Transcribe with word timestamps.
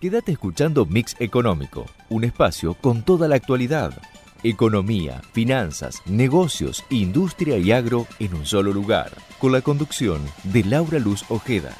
Quédate 0.00 0.32
escuchando 0.32 0.84
Mix 0.84 1.16
Económico, 1.20 1.86
un 2.10 2.24
espacio 2.24 2.74
con 2.74 3.02
toda 3.02 3.28
la 3.28 3.36
actualidad. 3.36 3.94
Economía, 4.42 5.22
finanzas, 5.32 6.02
negocios, 6.04 6.84
industria 6.90 7.56
y 7.56 7.72
agro 7.72 8.06
en 8.18 8.34
un 8.34 8.44
solo 8.44 8.74
lugar, 8.74 9.10
con 9.38 9.52
la 9.52 9.62
conducción 9.62 10.20
de 10.44 10.64
Laura 10.64 10.98
Luz 10.98 11.24
Ojeda. 11.30 11.74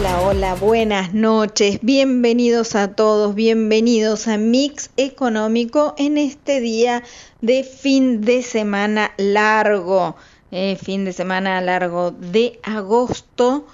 Hola, 0.00 0.22
hola, 0.22 0.54
buenas 0.54 1.12
noches, 1.12 1.78
bienvenidos 1.82 2.74
a 2.74 2.94
todos, 2.94 3.34
bienvenidos 3.34 4.28
a 4.28 4.38
Mix 4.38 4.88
Económico 4.96 5.94
en 5.98 6.16
este 6.16 6.62
día 6.62 7.02
de 7.42 7.64
fin 7.64 8.22
de 8.22 8.42
semana 8.42 9.12
largo, 9.18 10.16
eh, 10.52 10.78
fin 10.82 11.04
de 11.04 11.12
semana 11.12 11.60
largo 11.60 12.12
de 12.12 12.58
agosto, 12.62 13.66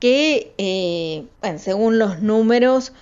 que 0.00 0.54
eh, 0.56 1.26
según 1.58 1.98
los 1.98 2.22
números 2.22 2.94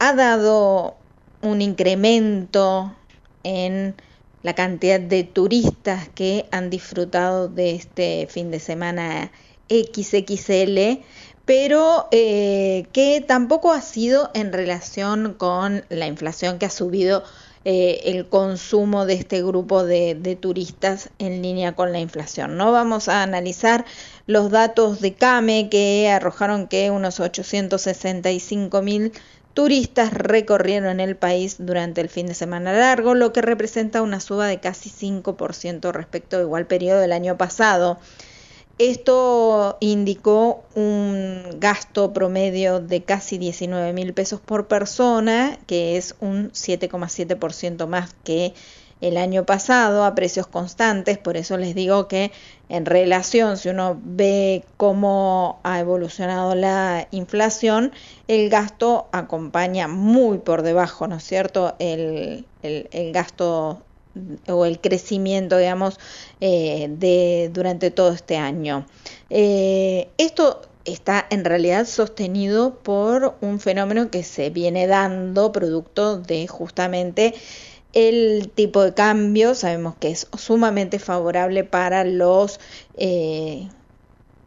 ha 0.00 0.12
dado 0.12 0.96
un 1.40 1.62
incremento 1.62 2.96
en 3.44 3.94
la 4.42 4.56
cantidad 4.56 4.98
de 4.98 5.22
turistas 5.22 6.08
que 6.08 6.46
han 6.50 6.68
disfrutado 6.68 7.46
de 7.46 7.76
este 7.76 8.26
fin 8.28 8.50
de 8.50 8.58
semana 8.58 9.30
XXL 9.68 11.04
pero 11.48 12.08
eh, 12.10 12.84
que 12.92 13.24
tampoco 13.26 13.72
ha 13.72 13.80
sido 13.80 14.30
en 14.34 14.52
relación 14.52 15.32
con 15.32 15.82
la 15.88 16.06
inflación 16.06 16.58
que 16.58 16.66
ha 16.66 16.70
subido 16.70 17.24
eh, 17.64 18.02
el 18.04 18.28
consumo 18.28 19.06
de 19.06 19.14
este 19.14 19.42
grupo 19.42 19.82
de, 19.82 20.36
turistas 20.38 21.08
en 21.18 21.40
línea 21.40 21.74
con 21.74 21.90
la 21.90 22.00
inflación. 22.00 22.58
No 22.58 22.70
vamos 22.70 23.08
a 23.08 23.22
analizar 23.22 23.86
los 24.26 24.50
datos 24.50 25.00
de 25.00 25.14
CAME 25.14 25.70
que 25.70 26.10
arrojaron 26.10 26.68
que 26.68 26.90
unos 26.90 27.18
865 27.18 28.82
mil 28.82 29.12
turistas 29.54 30.12
recorrieron 30.12 31.00
el 31.00 31.16
país 31.16 31.56
durante 31.60 32.02
el 32.02 32.10
fin 32.10 32.26
de 32.26 32.34
semana 32.34 32.74
largo, 32.74 33.14
lo 33.14 33.32
que 33.32 33.40
representa 33.40 34.02
una 34.02 34.20
suba 34.20 34.46
de 34.48 34.60
casi 34.60 34.90
5% 34.90 35.92
respecto 35.92 36.36
al 36.36 36.42
igual 36.42 36.66
periodo 36.66 37.00
del 37.00 37.12
año 37.12 37.38
pasado. 37.38 37.98
Esto 38.78 39.76
indicó 39.80 40.62
un 40.76 41.42
gasto 41.58 42.12
promedio 42.12 42.78
de 42.78 43.02
casi 43.02 43.36
19 43.36 43.92
mil 43.92 44.14
pesos 44.14 44.40
por 44.40 44.68
persona, 44.68 45.58
que 45.66 45.96
es 45.96 46.14
un 46.20 46.52
7,7% 46.52 47.88
más 47.88 48.14
que 48.22 48.54
el 49.00 49.16
año 49.16 49.44
pasado 49.44 50.04
a 50.04 50.14
precios 50.14 50.46
constantes. 50.46 51.18
Por 51.18 51.36
eso 51.36 51.56
les 51.56 51.74
digo 51.74 52.08
que 52.08 52.32
en 52.68 52.86
relación, 52.86 53.56
si 53.56 53.68
uno 53.68 53.98
ve 54.02 54.64
cómo 54.76 55.60
ha 55.62 55.80
evolucionado 55.80 56.54
la 56.54 57.08
inflación, 57.10 57.92
el 58.26 58.48
gasto 58.48 59.08
acompaña 59.12 59.88
muy 59.88 60.38
por 60.38 60.62
debajo, 60.62 61.06
¿no 61.06 61.16
es 61.16 61.24
cierto? 61.24 61.74
El, 61.78 62.46
el, 62.62 63.12
gasto 63.12 63.82
o 64.48 64.64
el 64.64 64.80
crecimiento, 64.80 65.56
digamos, 65.58 65.98
eh, 66.40 66.88
de, 66.90 67.50
durante 67.52 67.90
todo 67.90 68.12
este 68.12 68.36
año. 68.36 68.86
Eh, 69.30 70.08
esto 70.18 70.62
está 70.84 71.26
en 71.30 71.44
realidad 71.44 71.86
sostenido 71.86 72.78
por 72.78 73.36
un 73.40 73.60
fenómeno 73.60 74.10
que 74.10 74.22
se 74.22 74.50
viene 74.50 74.86
dando 74.86 75.52
producto 75.52 76.18
de 76.18 76.46
justamente 76.46 77.34
el 77.92 78.50
tipo 78.54 78.82
de 78.82 78.94
cambio. 78.94 79.54
Sabemos 79.54 79.96
que 79.96 80.10
es 80.10 80.28
sumamente 80.36 80.98
favorable 80.98 81.64
para 81.64 82.04
los 82.04 82.60
eh, 82.96 83.68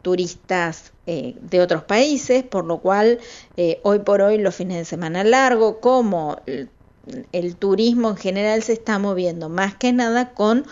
turistas 0.02 0.92
de 1.04 1.60
otros 1.60 1.82
países, 1.82 2.44
por 2.44 2.64
lo 2.64 2.78
cual 2.78 3.18
hoy 3.82 3.98
por 3.98 4.22
hoy 4.22 4.38
los 4.38 4.54
fines 4.54 4.78
de 4.78 4.84
semana 4.84 5.24
largo, 5.24 5.80
como 5.80 6.38
el 7.32 7.56
turismo 7.56 8.10
en 8.10 8.16
general 8.16 8.62
se 8.62 8.74
está 8.74 8.98
moviendo 8.98 9.48
más 9.48 9.74
que 9.74 9.92
nada 9.92 10.30
con 10.30 10.64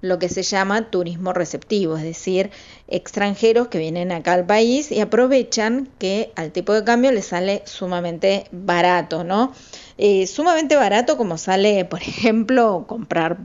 lo 0.00 0.18
que 0.18 0.28
se 0.28 0.42
llama 0.42 0.90
turismo 0.90 1.32
receptivo, 1.32 1.96
es 1.96 2.04
decir, 2.04 2.50
extranjeros 2.86 3.68
que 3.68 3.78
vienen 3.78 4.12
acá 4.12 4.34
al 4.34 4.46
país 4.46 4.92
y 4.92 5.00
aprovechan 5.00 5.88
que 5.98 6.30
al 6.36 6.52
tipo 6.52 6.72
de 6.72 6.84
cambio 6.84 7.10
les 7.10 7.26
sale 7.26 7.62
sumamente 7.64 8.46
barato, 8.52 9.24
¿no? 9.24 9.52
Eh, 9.96 10.26
sumamente 10.28 10.76
barato 10.76 11.16
como 11.16 11.36
sale, 11.36 11.84
por 11.84 12.00
ejemplo, 12.02 12.84
comprar 12.86 13.38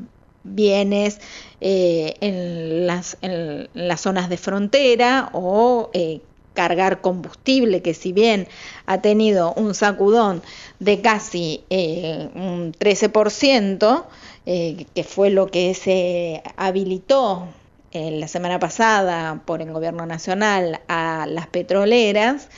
bienes 0.43 1.19
eh, 1.61 2.15
en, 2.21 2.85
las, 2.85 3.17
en, 3.21 3.69
las, 3.73 4.01
zonas 4.01 4.29
de 4.29 4.37
frontera 4.37 5.29
o 5.33 5.89
eh, 5.93 6.21
cargar 6.53 7.01
combustible, 7.01 7.81
que 7.81 7.93
si 7.93 8.13
bien 8.13 8.47
ha 8.85 9.01
tenido 9.01 9.53
un 9.53 9.73
sacudón 9.73 10.41
de 10.79 11.01
casi 11.01 11.63
eh, 11.69 12.29
un 12.35 12.73
13%, 12.73 14.05
eh, 14.45 14.85
que 14.93 15.03
fue 15.03 15.29
lo 15.29 15.47
que 15.47 15.73
se 15.73 16.43
habilitó 16.57 17.47
en 17.91 18.19
la 18.19 18.27
semana 18.27 18.59
pasada 18.59 19.41
por 19.45 19.61
el 19.61 19.71
gobierno 19.71 20.05
nacional 20.05 20.81
a 20.87 21.25
las 21.27 21.47
petroleras, 21.47 22.49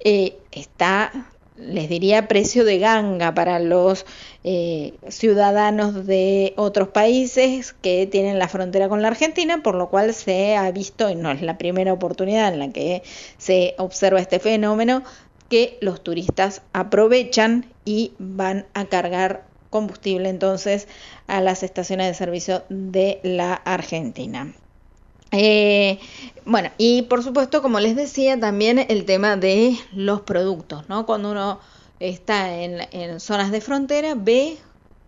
eh, 0.00 0.36
está 0.52 1.10
les 1.56 1.88
diría 1.88 2.26
precio 2.26 2.64
de 2.64 2.78
ganga 2.78 3.32
para 3.34 3.58
los 3.60 4.06
eh, 4.42 4.94
ciudadanos 5.08 6.06
de 6.06 6.52
otros 6.56 6.88
países 6.88 7.72
que 7.72 8.06
tienen 8.06 8.38
la 8.38 8.48
frontera 8.48 8.88
con 8.88 9.02
la 9.02 9.08
Argentina, 9.08 9.62
por 9.62 9.74
lo 9.76 9.88
cual 9.88 10.14
se 10.14 10.56
ha 10.56 10.70
visto, 10.72 11.10
y 11.10 11.14
no 11.14 11.30
es 11.30 11.42
la 11.42 11.58
primera 11.58 11.92
oportunidad 11.92 12.52
en 12.52 12.58
la 12.58 12.72
que 12.72 13.02
se 13.38 13.74
observa 13.78 14.20
este 14.20 14.40
fenómeno, 14.40 15.02
que 15.48 15.78
los 15.80 16.02
turistas 16.02 16.62
aprovechan 16.72 17.66
y 17.84 18.12
van 18.18 18.66
a 18.74 18.86
cargar 18.86 19.44
combustible 19.70 20.28
entonces 20.28 20.88
a 21.26 21.40
las 21.40 21.62
estaciones 21.62 22.08
de 22.08 22.14
servicio 22.14 22.64
de 22.68 23.20
la 23.22 23.54
Argentina. 23.54 24.54
Eh, 25.36 25.98
bueno, 26.44 26.70
y 26.78 27.02
por 27.02 27.24
supuesto, 27.24 27.60
como 27.60 27.80
les 27.80 27.96
decía, 27.96 28.38
también 28.38 28.78
el 28.88 29.04
tema 29.04 29.36
de 29.36 29.76
los 29.92 30.20
productos, 30.20 30.88
¿no? 30.88 31.06
Cuando 31.06 31.32
uno 31.32 31.60
está 31.98 32.54
en, 32.62 33.18
zonas 33.18 33.50
de 33.50 33.60
frontera, 33.60 34.14
ve 34.14 34.58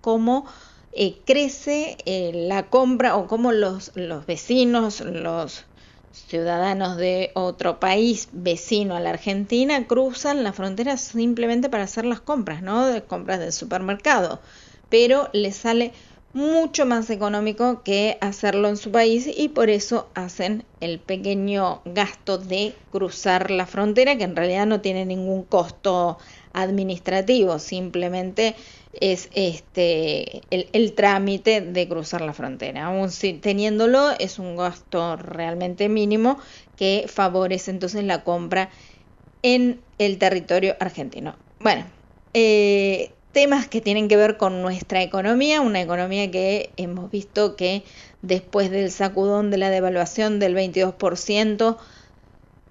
cómo 0.00 0.46
eh, 0.92 1.18
crece 1.24 1.96
eh, 2.06 2.32
la 2.34 2.64
compra 2.64 3.16
o 3.16 3.28
cómo 3.28 3.52
los, 3.52 3.92
los 3.94 4.26
vecinos, 4.26 5.00
los 5.00 5.64
ciudadanos 6.10 6.96
de 6.96 7.30
otro 7.34 7.78
país 7.78 8.28
vecino 8.32 8.96
a 8.96 9.00
la 9.00 9.10
Argentina 9.10 9.86
cruzan 9.86 10.42
la 10.42 10.52
frontera 10.52 10.96
simplemente 10.96 11.68
para 11.68 11.84
hacer 11.84 12.04
las 12.04 12.20
compras, 12.20 12.62
¿no? 12.62 12.86
De 12.86 13.02
compras 13.04 13.38
del 13.38 13.52
supermercado. 13.52 14.40
Pero 14.88 15.28
les 15.32 15.56
sale 15.56 15.92
mucho 16.36 16.84
más 16.84 17.08
económico 17.08 17.82
que 17.82 18.18
hacerlo 18.20 18.68
en 18.68 18.76
su 18.76 18.92
país 18.92 19.26
y 19.26 19.48
por 19.48 19.70
eso 19.70 20.10
hacen 20.14 20.64
el 20.80 21.00
pequeño 21.00 21.80
gasto 21.86 22.36
de 22.36 22.74
cruzar 22.92 23.50
la 23.50 23.64
frontera 23.64 24.18
que 24.18 24.24
en 24.24 24.36
realidad 24.36 24.66
no 24.66 24.82
tiene 24.82 25.06
ningún 25.06 25.44
costo 25.44 26.18
administrativo, 26.52 27.58
simplemente 27.58 28.54
es 28.92 29.30
este 29.32 30.42
el, 30.50 30.92
trámite 30.92 31.62
de 31.62 31.88
cruzar 31.88 32.20
la 32.20 32.34
frontera. 32.34 32.84
Aún 32.84 33.10
si, 33.10 33.32
teniéndolo 33.32 34.10
es 34.18 34.38
un 34.38 34.56
gasto 34.58 35.16
realmente 35.16 35.88
mínimo 35.88 36.38
que 36.76 37.06
favorece 37.08 37.70
entonces 37.70 38.04
la 38.04 38.24
compra 38.24 38.68
en 39.40 39.80
el 39.96 40.18
territorio 40.18 40.76
argentino. 40.80 41.34
Bueno, 41.60 41.86
eh, 42.34 43.15
temas 43.36 43.68
que 43.68 43.82
tienen 43.82 44.08
que 44.08 44.16
ver 44.16 44.38
con 44.38 44.62
nuestra 44.62 45.02
economía, 45.02 45.60
una 45.60 45.82
economía 45.82 46.30
que 46.30 46.70
hemos 46.78 47.10
visto 47.10 47.54
que 47.54 47.84
después 48.22 48.70
del 48.70 48.90
sacudón 48.90 49.50
de 49.50 49.58
la 49.58 49.68
devaluación 49.68 50.38
del 50.38 50.56
22% 50.56 51.76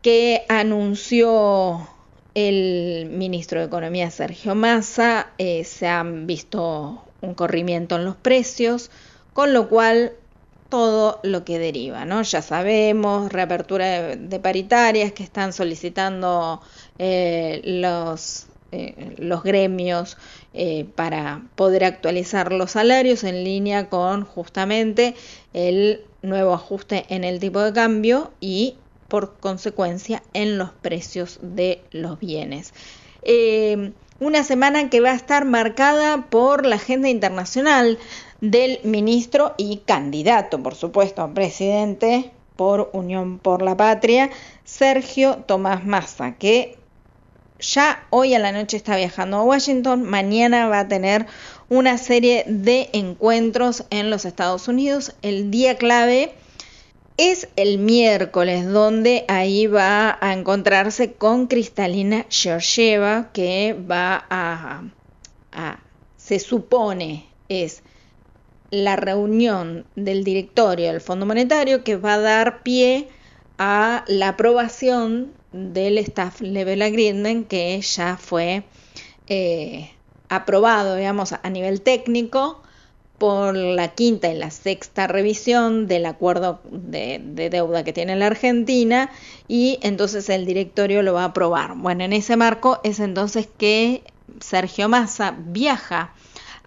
que 0.02 0.44
anunció 0.50 1.88
el 2.34 3.12
ministro 3.12 3.60
de 3.60 3.68
Economía 3.68 4.10
Sergio 4.10 4.56
Massa, 4.56 5.28
eh, 5.38 5.66
se 5.66 5.88
han 5.88 6.26
visto 6.26 7.04
un 7.22 7.36
corrimiento 7.36 7.98
en 7.98 8.04
los 8.04 8.16
precios, 8.16 8.90
con 9.34 9.54
lo 9.54 9.70
cual 9.70 10.14
todo 10.70 11.20
lo 11.22 11.46
que 11.46 11.60
deriva, 11.60 12.06
¿no? 12.06 12.24
Ya 12.24 12.42
sabemos, 12.42 13.32
reapertura 13.32 14.16
de, 14.16 14.40
paritarias 14.40 15.12
que 15.12 15.22
están 15.22 15.54
solicitando 15.54 16.60
eh, 16.98 17.62
los 17.66 18.48
eh, 18.72 19.16
los 19.20 19.44
gremios 19.44 20.18
eh, 20.58 20.86
para 20.96 21.44
poder 21.56 21.84
actualizar 21.84 22.54
los 22.54 22.72
salarios 22.72 23.24
en 23.26 23.44
línea 23.44 23.90
con 23.90 24.24
justamente 24.24 25.14
el 25.54 26.02
nuevo 26.22 26.54
ajuste 26.54 27.06
en 27.10 27.26
el 27.26 27.40
tipo 27.40 27.60
de 27.60 27.74
cambio 27.74 28.32
y 28.40 28.78
por 29.10 29.38
consecuencia 29.38 30.24
en 30.34 30.58
los 30.58 30.72
precios 30.72 31.40
de 31.42 31.82
los 31.92 32.20
bienes. 32.20 32.74
Eh, 33.22 33.92
una 34.20 34.46
semana 34.46 34.90
que 34.90 35.02
va 35.02 35.12
a 35.12 35.16
estar 35.16 35.44
marcada 35.44 36.28
por 36.30 36.66
la 36.66 36.78
agenda 36.78 37.10
internacional 37.10 38.00
del 38.40 38.80
ministro 38.84 39.56
y 39.58 39.82
candidato, 39.86 40.64
por 40.64 40.76
supuesto, 40.76 41.22
a 41.22 41.34
presidente 41.34 42.32
por 42.56 42.90
Unión 42.94 43.40
por 43.40 43.62
la 43.62 43.76
Patria, 43.76 44.30
Sergio 44.64 45.44
Tomás 45.46 45.86
Massa, 45.86 46.36
que 46.36 46.78
ya 47.60 48.06
hoy 48.10 48.34
a 48.34 48.40
la 48.40 48.52
noche 48.52 48.78
está 48.78 48.96
viajando 48.96 49.38
a 49.38 49.44
Washington, 49.44 50.04
mañana 50.04 50.68
va 50.68 50.82
a 50.82 50.88
tener 50.88 51.26
una 51.70 51.98
serie 51.98 52.44
de 52.48 52.90
encuentros 52.94 53.86
en 53.90 54.10
los 54.10 54.26
Estados 54.26 54.68
Unidos. 54.68 55.14
El 55.22 55.52
día 55.52 55.78
clave 55.78 56.34
es 57.18 57.48
el 57.56 57.78
miércoles, 57.78 58.68
donde 58.68 59.26
ahí 59.28 59.68
va 59.68 60.18
a 60.20 60.34
encontrarse 60.34 61.14
con 61.14 61.48
Cristalina 61.48 62.26
Georgieva, 62.30 63.30
que 63.32 63.76
va 63.90 64.26
a, 64.30 64.84
a 65.52 65.80
se 66.18 66.40
supone 66.40 67.26
es 67.50 67.84
la 68.72 68.96
reunión 68.96 69.86
del 69.96 70.24
directorio 70.24 70.92
del 70.92 71.00
Fondo 71.00 71.26
Monetario 71.26 71.84
que 71.84 71.98
va 71.98 72.16
a 72.16 72.20
dar 72.20 72.64
pie 72.64 73.08
a 73.58 74.04
la 74.08 74.30
aprobación 74.30 75.32
del 75.56 75.98
Staff 76.00 76.42
Level 76.42 76.82
Agreement 76.82 77.48
que 77.48 77.80
ya 77.82 78.18
fue 78.18 78.64
eh, 79.28 79.92
aprobado, 80.30 80.96
digamos, 80.96 81.34
a 81.34 81.50
nivel 81.50 81.82
técnico 81.82 82.62
por 83.18 83.56
la 83.56 83.96
quinta 83.96 84.30
y 84.30 84.38
la 84.38 84.52
sexta 84.52 85.08
revisión 85.08 85.88
del 85.88 86.06
acuerdo 86.06 86.60
de, 86.70 87.22
de, 87.24 87.50
deuda 87.50 87.86
que 87.86 87.94
tiene 87.94 88.18
la 88.18 88.28
Argentina 88.28 89.10
y 89.48 89.80
entonces 89.82 90.28
el 90.30 90.46
directorio 90.46 91.02
lo 91.02 91.14
va 91.14 91.22
a 91.22 91.28
aprobar. 91.28 91.76
Bueno, 91.76 92.04
en 92.04 92.12
ese 92.12 92.36
marco 92.36 92.82
es 92.84 93.00
entonces 93.00 93.48
que 93.58 94.04
Sergio 94.42 94.90
Massa 94.90 95.36
viaja 95.38 96.14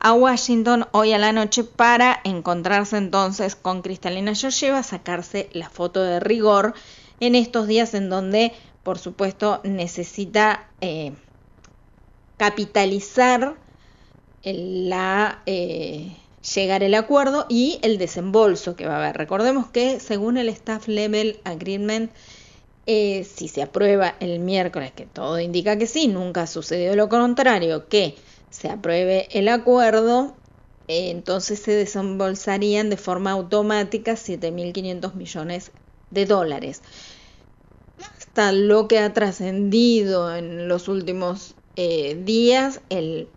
a 0.01 0.13
Washington 0.15 0.87
hoy 0.93 1.13
a 1.13 1.19
la 1.19 1.33
noche 1.33 1.65
para 1.65 2.21
encontrarse 2.25 2.97
entonces 2.97 3.57
con 3.57 3.83
Cristalina 3.83 4.35
Georgieva, 4.35 4.83
sacarse 4.83 5.51
la 5.53 5.69
foto 5.69 6.03
de 6.03 6.21
rigor 6.21 6.75
en 7.21 7.35
estos 7.35 7.67
días 7.67 7.95
en 7.95 8.09
donde, 8.11 8.53
por 8.89 8.99
supuesto, 8.99 9.61
necesita 9.65 10.67
eh, 10.81 11.13
capitalizar 12.39 13.55
eh, 14.43 16.17
llegar 16.55 16.83
el 16.83 16.95
acuerdo 16.95 17.45
y 17.51 17.81
el 17.83 17.99
desembolso 17.99 18.77
que 18.77 18.87
va 18.87 18.95
a 18.95 18.99
haber. 19.01 19.19
Recordemos 19.19 19.67
que 19.67 20.01
según 20.01 20.39
el 20.39 20.49
Staff 20.49 20.89
Level 20.89 21.39
Agreement, 21.45 22.11
eh, 22.87 23.25
si 23.25 23.49
se 23.49 23.61
aprueba 23.61 24.15
el 24.21 24.39
miércoles, 24.39 24.93
que 24.93 25.05
todo 25.05 25.39
indica 25.39 25.77
que 25.77 25.87
sí, 25.87 26.09
nunca 26.09 26.47
sucedió 26.47 26.97
lo 26.97 27.11
contrario, 27.11 27.89
que 27.91 28.15
se 28.49 28.71
apruebe 28.71 29.29
el 29.33 29.49
acuerdo, 29.49 30.35
entonces 30.87 31.59
se 31.59 31.73
desembolsarían 31.73 32.89
de 32.89 32.97
forma 32.97 33.33
automática 33.33 34.13
7.500 34.13 35.13
millones 35.13 35.73
de 36.11 36.25
dólares. 36.25 36.81
Lo 38.53 38.87
que 38.87 39.01
ha 39.01 39.13
trascendido 39.13 40.35
en 40.35 40.69
los 40.69 40.87
últimos 40.87 41.57
eh, 41.75 42.17
días, 42.25 42.81
el, 42.89 43.29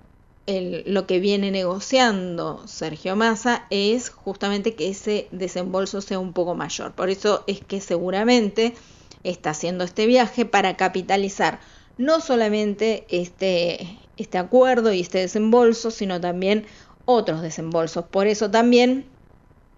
lo 0.85 1.07
que 1.07 1.19
viene 1.19 1.49
negociando 1.49 2.67
Sergio 2.67 3.15
Massa 3.15 3.65
es 3.71 4.11
justamente 4.11 4.75
que 4.75 4.89
ese 4.89 5.27
desembolso 5.31 6.01
sea 6.01 6.19
un 6.19 6.33
poco 6.33 6.53
mayor. 6.53 6.93
Por 6.93 7.09
eso 7.09 7.43
es 7.47 7.61
que 7.61 7.81
seguramente 7.81 8.75
está 9.23 9.51
haciendo 9.51 9.83
este 9.83 10.05
viaje 10.05 10.45
para 10.45 10.77
capitalizar 10.77 11.59
no 11.97 12.21
solamente 12.21 13.05
este, 13.09 13.97
este 14.17 14.37
acuerdo 14.37 14.93
y 14.93 15.01
este 15.01 15.17
desembolso, 15.17 15.89
sino 15.89 16.21
también 16.21 16.65
otros 17.05 17.41
desembolsos. 17.41 18.05
Por 18.05 18.27
eso 18.27 18.51
también 18.51 19.05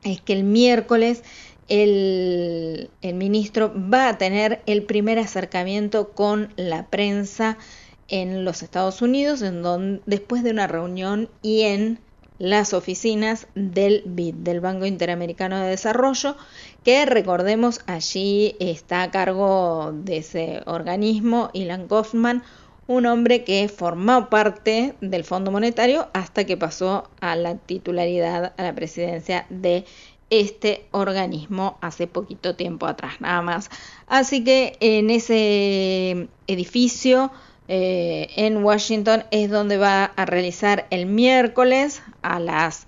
es 0.04 0.20
que 0.20 0.34
el 0.34 0.44
miércoles 0.44 1.24
el, 1.68 2.90
ministro 3.02 3.74
va 3.74 4.10
a 4.10 4.18
tener 4.18 4.62
el 4.66 4.84
primer 4.84 5.20
acercamiento 5.20 6.10
con 6.10 6.54
la 6.56 6.88
prensa 6.88 7.58
en 8.08 8.46
los 8.46 8.64
Estados 8.64 9.02
Unidos, 9.02 9.42
en 9.42 9.62
donde, 9.62 10.02
después 10.06 10.44
de 10.44 10.52
una 10.52 10.68
reunión 10.68 11.30
y 11.42 11.62
en 11.62 12.00
las 12.40 12.74
oficinas 12.74 13.48
del 13.56 14.04
BID, 14.06 14.36
del 14.36 14.60
Banco 14.60 14.86
Interamericano 14.86 15.60
de 15.60 15.70
Desarrollo, 15.70 16.36
que 16.84 17.06
recordemos 17.06 17.82
allí 17.88 18.56
está 18.60 19.04
a 19.04 19.12
cargo 19.12 19.92
de 19.94 20.18
ese 20.18 20.62
organismo 20.66 21.50
Ilan 21.54 21.88
Kaufman, 21.88 22.44
un 22.88 23.06
hombre 23.06 23.44
que 23.46 23.70
formó 23.70 24.30
parte 24.30 24.96
del 25.00 25.24
Fondo 25.24 25.52
Monetario 25.52 26.10
hasta 26.14 26.46
que 26.46 26.58
pasó 26.58 27.10
a 27.22 27.36
la 27.36 27.56
titularidad, 27.56 28.54
a 28.58 28.64
la 28.64 28.76
presidencia 28.76 29.46
de 29.50 29.86
este 30.40 30.86
organismo 30.92 31.78
hace 31.82 32.08
poquito 32.08 32.56
tiempo 32.56 32.88
atrás, 32.88 33.22
nada 33.22 33.42
más. 33.42 33.70
Así 34.08 34.44
que 34.44 34.78
en 34.80 35.12
ese 35.12 36.28
edificio 36.48 37.32
eh, 37.68 38.30
en 38.36 38.64
Washington 38.64 39.26
es 39.30 39.52
donde 39.52 39.78
va 39.78 40.06
a 40.06 40.26
realizar 40.26 40.88
el 40.90 41.06
miércoles 41.06 42.02
a 42.24 42.40
las 42.40 42.88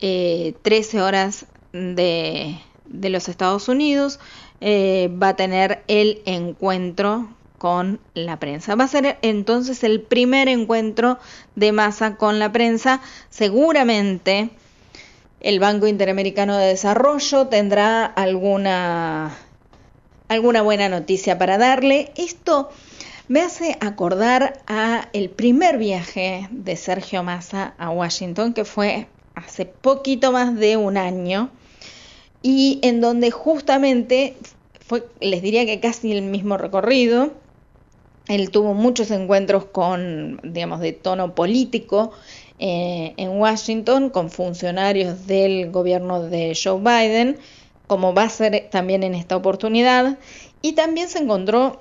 13 0.00 0.54
eh, 0.70 1.00
horas 1.00 1.46
de, 1.72 2.58
de, 2.86 3.10
los 3.10 3.28
Estados 3.28 3.68
Unidos. 3.68 4.18
Eh, 4.62 5.10
va 5.22 5.28
a 5.28 5.36
tener 5.36 5.84
el 5.88 6.22
encuentro 6.24 7.28
con 7.58 8.00
la 8.14 8.38
prensa. 8.38 8.74
Va 8.74 8.84
a 8.84 8.88
ser 8.88 9.18
entonces 9.20 9.84
el 9.84 10.00
primer 10.00 10.48
encuentro 10.48 11.18
de 11.54 11.72
masa 11.72 12.16
con 12.16 12.38
la 12.38 12.52
prensa. 12.52 13.02
Seguramente 13.28 14.50
el 15.40 15.60
Banco 15.60 15.86
Interamericano 15.86 16.56
de 16.56 16.68
Desarrollo 16.68 17.48
tendrá 17.48 18.04
alguna, 18.04 19.36
alguna 20.28 20.62
buena 20.62 20.88
noticia 20.88 21.38
para 21.38 21.58
darle. 21.58 22.12
Esto 22.16 22.70
me 23.28 23.40
hace 23.40 23.76
acordar 23.80 24.60
a 24.66 25.08
el 25.12 25.30
primer 25.30 25.78
viaje 25.78 26.48
de 26.50 26.76
Sergio 26.76 27.22
Massa 27.22 27.74
a 27.78 27.90
Washington, 27.90 28.54
que 28.54 28.64
fue 28.64 29.08
hace 29.34 29.66
poquito 29.66 30.32
más 30.32 30.56
de 30.56 30.76
un 30.76 30.96
año, 30.96 31.50
y 32.42 32.78
en 32.82 33.00
donde 33.00 33.30
justamente 33.30 34.36
fue, 34.86 35.06
les 35.20 35.42
diría 35.42 35.66
que 35.66 35.80
casi 35.80 36.12
el 36.12 36.22
mismo 36.22 36.56
recorrido. 36.56 37.32
Él 38.28 38.50
tuvo 38.50 38.74
muchos 38.74 39.10
encuentros 39.12 39.66
con, 39.66 40.40
digamos, 40.42 40.80
de 40.80 40.92
tono 40.92 41.34
político 41.34 42.12
eh, 42.58 43.14
en 43.16 43.30
Washington 43.40 44.10
con 44.10 44.30
funcionarios 44.30 45.26
del 45.26 45.70
gobierno 45.70 46.22
de 46.22 46.56
Joe 46.60 46.80
Biden, 46.80 47.38
como 47.86 48.14
va 48.14 48.24
a 48.24 48.28
ser 48.28 48.68
también 48.70 49.02
en 49.02 49.14
esta 49.14 49.36
oportunidad, 49.36 50.18
y 50.62 50.72
también 50.72 51.08
se 51.08 51.18
encontró 51.18 51.80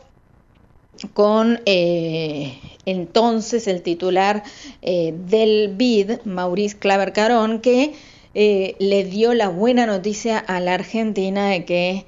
con 1.13 1.62
eh, 1.65 2.58
entonces 2.86 3.67
el 3.67 3.82
titular 3.82 4.44
eh, 4.82 5.13
del 5.17 5.74
BID, 5.75 6.22
Maurice 6.25 6.77
Claver 6.77 7.13
Carón, 7.13 7.60
que 7.60 7.94
eh, 8.34 8.75
le 8.79 9.03
dio 9.03 9.34
la 9.34 9.50
buena 9.50 9.86
noticia 9.86 10.38
a 10.38 10.60
la 10.60 10.74
Argentina 10.74 11.50
de 11.50 11.65
que 11.65 12.05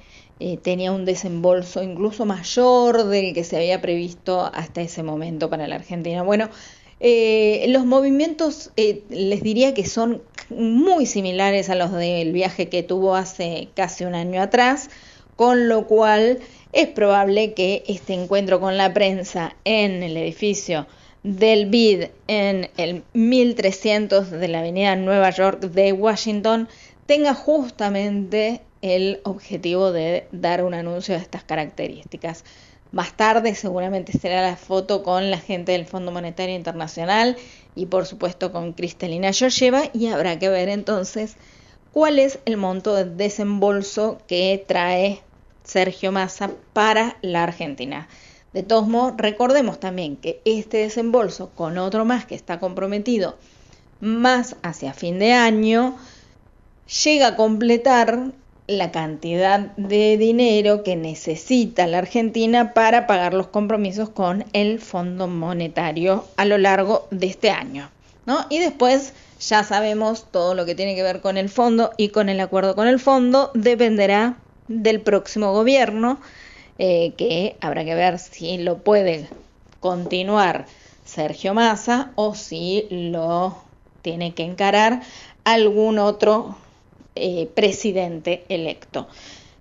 tenía 0.62 0.92
un 0.92 1.04
desembolso 1.04 1.82
incluso 1.82 2.24
mayor 2.24 3.06
del 3.06 3.34
que 3.34 3.42
se 3.42 3.56
había 3.56 3.80
previsto 3.80 4.48
hasta 4.54 4.82
ese 4.82 5.02
momento 5.02 5.50
para 5.50 5.66
la 5.66 5.74
Argentina. 5.74 6.22
Bueno, 6.22 6.48
los 7.00 7.84
movimientos 7.84 8.70
les 8.76 9.42
diría 9.42 9.74
que 9.74 9.86
son 9.86 10.22
muy 10.50 11.06
similares 11.06 11.70
a 11.70 11.74
los 11.74 11.92
del 11.92 12.32
viaje 12.32 12.68
que 12.68 12.82
tuvo 12.82 13.14
hace 13.14 13.68
casi 13.74 14.04
un 14.04 14.14
año 14.14 14.42
atrás, 14.42 14.90
con 15.36 15.68
lo 15.68 15.86
cual 15.86 16.38
es 16.72 16.88
probable 16.88 17.54
que 17.54 17.84
este 17.86 18.14
encuentro 18.14 18.60
con 18.60 18.76
la 18.76 18.92
prensa 18.92 19.54
en 19.64 20.02
el 20.02 20.16
edificio 20.16 20.86
del 21.22 21.66
BID 21.66 22.06
en 22.26 22.70
el 22.76 23.02
1300 23.12 24.30
de 24.30 24.48
la 24.48 24.60
avenida 24.60 24.96
Nueva 24.96 25.30
York 25.30 25.60
de 25.60 25.92
Washington 25.92 26.68
tenga 27.06 27.34
justamente 27.34 28.62
el 28.82 29.20
objetivo 29.24 29.92
de 29.92 30.26
dar 30.30 30.62
un 30.62 30.74
anuncio 30.74 31.14
de 31.14 31.20
estas 31.20 31.42
características. 31.42 32.44
Más 32.90 33.12
tarde 33.12 33.54
seguramente 33.54 34.18
será 34.18 34.42
la 34.42 34.56
foto 34.56 35.02
con 35.02 35.30
la 35.30 35.38
gente 35.38 35.72
del 35.72 35.84
Fondo 35.84 36.10
Monetario 36.10 36.54
Internacional 36.54 37.36
y 37.74 37.86
por 37.86 38.06
supuesto 38.06 38.50
con 38.50 38.72
Cristalina 38.72 39.32
Georgieva 39.32 39.82
y 39.92 40.06
habrá 40.06 40.38
que 40.38 40.48
ver 40.48 40.70
entonces 40.70 41.36
cuál 41.92 42.18
es 42.18 42.38
el 42.46 42.56
monto 42.56 42.94
de 42.94 43.04
desembolso 43.04 44.18
que 44.26 44.64
trae 44.66 45.20
Sergio 45.64 46.12
Massa 46.12 46.50
para 46.72 47.18
la 47.20 47.42
Argentina. 47.42 48.08
De 48.54 48.62
todos 48.62 48.88
modos, 48.88 49.14
recordemos 49.18 49.78
también 49.78 50.16
que 50.16 50.40
este 50.46 50.78
desembolso, 50.78 51.50
con 51.54 51.76
otro 51.76 52.06
más 52.06 52.24
que 52.24 52.34
está 52.34 52.58
comprometido 52.58 53.36
más 54.00 54.56
hacia 54.62 54.94
fin 54.94 55.18
de 55.18 55.32
año, 55.32 55.96
llega 57.04 57.28
a 57.28 57.36
completar 57.36 58.32
la 58.68 58.92
cantidad 58.92 59.60
de 59.76 60.18
dinero 60.18 60.84
que 60.84 60.94
necesita 60.94 61.86
la 61.86 61.98
Argentina 61.98 62.74
para 62.74 63.06
pagar 63.06 63.32
los 63.32 63.48
compromisos 63.48 64.10
con 64.10 64.44
el 64.52 64.78
Fondo 64.78 65.26
Monetario 65.26 66.26
a 66.36 66.44
lo 66.44 66.58
largo 66.58 67.08
de 67.10 67.26
este 67.26 67.50
año. 67.50 67.90
¿no? 68.26 68.44
Y 68.50 68.58
después 68.58 69.14
ya 69.40 69.64
sabemos 69.64 70.26
todo 70.30 70.54
lo 70.54 70.66
que 70.66 70.74
tiene 70.74 70.94
que 70.94 71.02
ver 71.02 71.22
con 71.22 71.38
el 71.38 71.48
fondo 71.48 71.92
y 71.96 72.10
con 72.10 72.28
el 72.28 72.40
acuerdo 72.40 72.74
con 72.74 72.86
el 72.88 73.00
fondo 73.00 73.50
dependerá 73.54 74.36
del 74.68 75.00
próximo 75.00 75.52
gobierno, 75.52 76.20
eh, 76.78 77.14
que 77.16 77.56
habrá 77.62 77.86
que 77.86 77.94
ver 77.94 78.18
si 78.18 78.58
lo 78.58 78.78
puede 78.78 79.30
continuar 79.80 80.66
Sergio 81.06 81.54
Massa 81.54 82.12
o 82.16 82.34
si 82.34 82.86
lo 82.90 83.56
tiene 84.02 84.34
que 84.34 84.44
encarar 84.44 85.00
algún 85.44 85.98
otro 85.98 86.54
eh, 87.18 87.48
presidente 87.54 88.44
electo. 88.48 89.08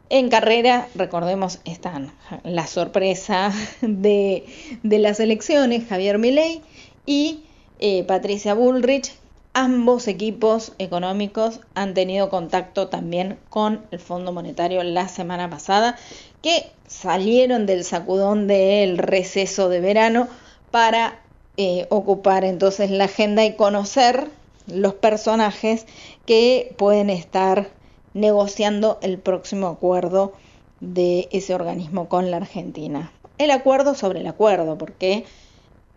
En 0.10 0.30
carrera, 0.30 0.88
recordemos, 0.96 1.60
están 1.66 2.14
la 2.44 2.66
sorpresa 2.66 3.52
de, 3.82 4.46
las 4.84 5.20
elecciones, 5.20 5.88
Javier 5.88 6.18
Milei 6.18 6.62
y 7.06 7.42
eh, 7.80 8.04
Patricia 8.04 8.54
Bullrich. 8.54 9.14
Ambos 9.54 10.08
equipos 10.08 10.74
económicos 10.78 11.62
han 11.74 11.96
tenido 11.96 12.30
contacto 12.30 12.90
también 12.90 13.40
con 13.50 13.82
el 13.90 14.00
Fondo 14.00 14.32
Monetario 14.32 14.84
la 14.84 15.08
semana 15.08 15.50
pasada, 15.50 15.98
que 16.44 16.68
salieron 16.88 17.66
del 17.66 17.84
sacudón 17.84 18.48
del 18.48 19.00
receso 19.00 19.68
de 19.68 19.82
verano 19.82 20.28
para 20.70 21.20
eh, 21.58 21.88
ocupar 21.90 22.46
entonces 22.46 22.92
la 22.92 23.06
agenda 23.06 23.44
y 23.44 23.56
conocer 23.56 24.30
los 24.68 24.94
personajes 24.94 25.88
que 26.28 26.76
pueden 26.78 27.10
estar 27.10 27.70
negociando 28.14 29.00
el 29.02 29.18
próximo 29.18 29.68
acuerdo 29.68 30.34
de 30.82 31.28
ese 31.32 31.56
organismo 31.56 32.10
con 32.10 32.30
la 32.30 32.38
Argentina. 32.38 33.12
El 33.40 33.50
acuerdo 33.50 33.96
sobre 33.96 34.20
el 34.20 34.28
acuerdo, 34.28 34.78
porque 34.78 35.26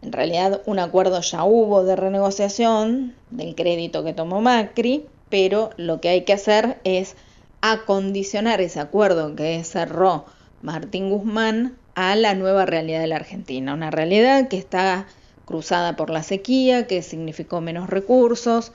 en 0.03 0.13
realidad 0.13 0.63
un 0.65 0.79
acuerdo 0.79 1.21
ya 1.21 1.45
hubo 1.45 1.85
de 1.85 1.97
renegociación 1.97 3.15
del 3.31 3.55
crédito 3.55 4.05
que 4.05 4.15
tomó 4.15 4.41
Macri, 4.41 5.05
pero 5.29 5.71
lo 5.77 6.01
que 6.01 6.09
hay 6.09 6.23
que 6.23 6.33
hacer 6.33 6.79
es 6.85 7.17
acondicionar 7.61 8.61
ese 8.61 8.81
acuerdo 8.81 9.35
que 9.35 9.63
cerró 9.65 10.25
Martín 10.63 11.11
Guzmán 11.11 11.77
a 11.95 12.15
la 12.15 12.35
nueva 12.35 12.67
realidad 12.67 13.01
de 13.01 13.09
la 13.09 13.17
Argentina, 13.17 13.75
una 13.75 13.91
realidad 13.91 14.49
que 14.49 14.59
está 14.59 15.07
cruzada 15.45 15.97
por 15.97 16.09
la 16.09 16.23
sequía, 16.23 16.87
que 16.87 17.03
significó 17.03 17.61
menos 17.61 17.91
recursos, 17.91 18.73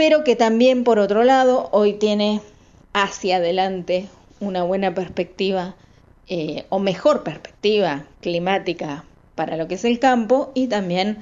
pero 0.00 0.24
que 0.24 0.34
también, 0.34 0.82
por 0.82 0.98
otro 0.98 1.24
lado, 1.24 1.68
hoy 1.72 1.92
tiene 1.92 2.40
hacia 2.94 3.36
adelante 3.36 4.06
una 4.40 4.62
buena 4.62 4.94
perspectiva 4.94 5.74
eh, 6.26 6.64
o 6.70 6.78
mejor 6.78 7.22
perspectiva 7.22 8.06
climática 8.22 9.04
para 9.34 9.58
lo 9.58 9.68
que 9.68 9.74
es 9.74 9.84
el 9.84 9.98
campo 9.98 10.52
y 10.54 10.68
también 10.68 11.18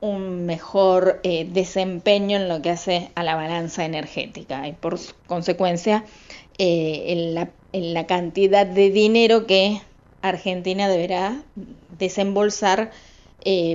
un 0.00 0.46
mejor 0.46 1.18
eh, 1.24 1.48
desempeño 1.50 2.36
en 2.36 2.48
lo 2.48 2.62
que 2.62 2.70
hace 2.70 3.10
a 3.16 3.24
la 3.24 3.34
balanza 3.34 3.84
energética. 3.84 4.68
Y 4.68 4.72
por 4.72 5.00
consecuencia 5.26 6.04
eh, 6.58 7.42
en, 7.72 7.92
la, 7.92 8.06
cantidad 8.06 8.66
de 8.68 8.90
dinero 8.90 9.48
que 9.48 9.80
Argentina 10.20 10.88
deberá 10.88 11.42
desembolsar 11.98 12.92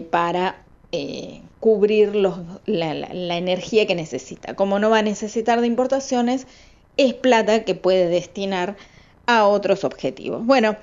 para 0.10 0.64
eh, 0.94 1.42
cubrir 1.60 2.16
la, 2.16 2.40
energía 2.66 3.86
que 3.86 3.96
necesita. 3.96 4.56
Como 4.56 4.80
no 4.80 4.90
va 4.90 5.00
a 5.00 5.04
necesitar 5.04 5.60
de 5.60 5.68
importaciones, 5.68 6.48
es 6.96 7.14
plata 7.14 7.66
que 7.66 7.76
puede 7.76 8.08
destinar 8.08 8.78
a 9.26 9.46
otros 9.46 9.84
objetivos. 9.84 10.46
Bueno, 10.46 10.78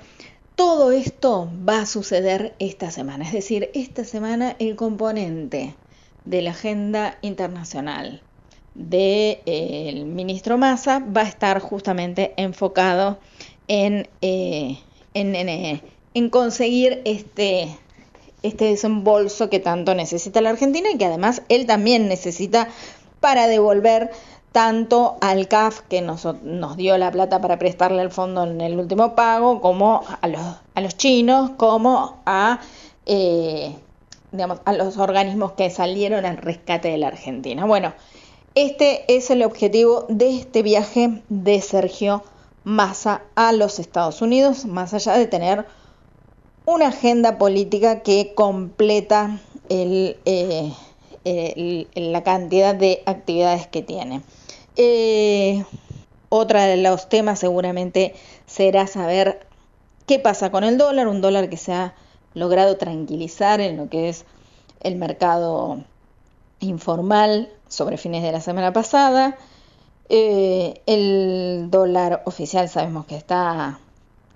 todo 0.55 0.91
esto 0.91 1.49
va 1.67 1.81
a 1.81 1.85
suceder 1.87 2.53
esta 2.59 2.91
semana, 2.91 3.25
es 3.25 3.33
decir, 3.33 3.71
esta 3.73 4.03
semana 4.03 4.55
el 4.59 4.75
componente 4.75 5.75
de 6.23 6.41
la 6.43 6.51
agenda 6.51 7.17
internacional 7.21 8.21
del 8.75 9.39
eh, 9.45 10.03
ministro 10.05 10.57
Massa 10.57 10.99
va 10.99 11.21
a 11.21 11.27
estar 11.27 11.59
justamente 11.59 12.33
enfocado 12.37 13.19
en, 13.67 14.07
en 14.21 16.29
conseguir 16.29 17.01
este 17.05 17.75
este 18.45 18.65
desembolso 18.65 19.49
que 19.49 19.59
tanto 19.59 19.95
necesita 19.95 20.41
la 20.41 20.51
Argentina 20.51 20.89
y 20.91 20.97
que 20.97 21.05
además 21.05 21.41
él 21.49 21.65
también 21.65 22.07
necesita 22.07 22.69
para 23.19 23.47
devolver 23.47 24.11
tanto 24.51 25.17
al 25.19 25.49
CAF 25.49 25.81
que 25.81 26.01
nos, 26.01 26.25
dio 26.77 26.97
la 26.97 27.11
plata 27.11 27.41
para 27.41 27.59
prestarle 27.59 28.01
al 28.01 28.11
fondo 28.11 28.43
en 28.45 28.61
el 28.61 28.79
último 28.79 29.13
pago, 29.13 29.59
como 29.59 30.01
a 30.21 30.27
los, 30.29 30.41
a 30.75 30.79
los 30.79 30.95
chinos, 30.95 31.51
como 31.57 32.21
a, 32.25 32.61
eh, 33.05 33.75
digamos, 34.31 34.61
a 34.63 34.71
los 34.71 34.97
organismos 34.97 35.51
que 35.53 35.69
salieron 35.69 36.25
al 36.25 36.37
rescate 36.37 36.87
de 36.87 36.97
la 36.97 37.07
Argentina. 37.07 37.65
Bueno, 37.65 37.93
este 38.53 39.03
es 39.13 39.29
el 39.29 39.43
objetivo 39.43 40.05
de 40.07 40.37
este 40.37 40.61
viaje 40.61 41.21
de 41.27 41.59
Sergio 41.59 42.23
Massa 42.63 43.23
a 43.35 43.51
los 43.51 43.79
Estados 43.79 44.21
Unidos, 44.21 44.65
más 44.65 44.93
allá 44.93 45.17
de 45.17 45.27
tener 45.27 45.65
una 46.65 46.87
agenda 46.87 47.37
política 47.37 48.01
que 48.01 48.33
completa 48.35 49.39
eh, 49.69 50.15
la 51.95 52.23
cantidad 52.23 52.75
de 52.75 53.03
actividades 53.05 53.67
que 53.67 53.81
tiene. 53.81 54.21
Eh, 54.75 55.63
otra 56.29 56.65
de 56.65 56.77
los 56.77 57.07
temas 57.07 57.39
seguramente 57.39 58.13
será 58.45 58.87
saber 58.87 59.47
qué 60.05 60.19
pasa 60.19 60.51
con 60.51 60.63
el 60.63 60.77
dólar, 60.77 61.07
un 61.07 61.21
dólar 61.21 61.49
que 61.49 61.57
se 61.57 61.73
ha 61.73 61.95
logrado 62.33 62.77
tranquilizar 62.77 63.61
en 63.61 63.77
lo 63.77 63.89
que 63.89 64.09
es 64.09 64.25
el 64.81 64.95
mercado 64.95 65.83
informal 66.59 67.49
sobre 67.67 67.97
fines 67.97 68.23
de 68.23 68.31
la 68.31 68.41
semana 68.41 68.73
pasada. 68.73 69.37
Eh, 70.09 70.81
el 70.85 71.69
dólar 71.71 72.21
oficial 72.25 72.69
sabemos 72.69 73.05
que 73.05 73.15
está 73.15 73.79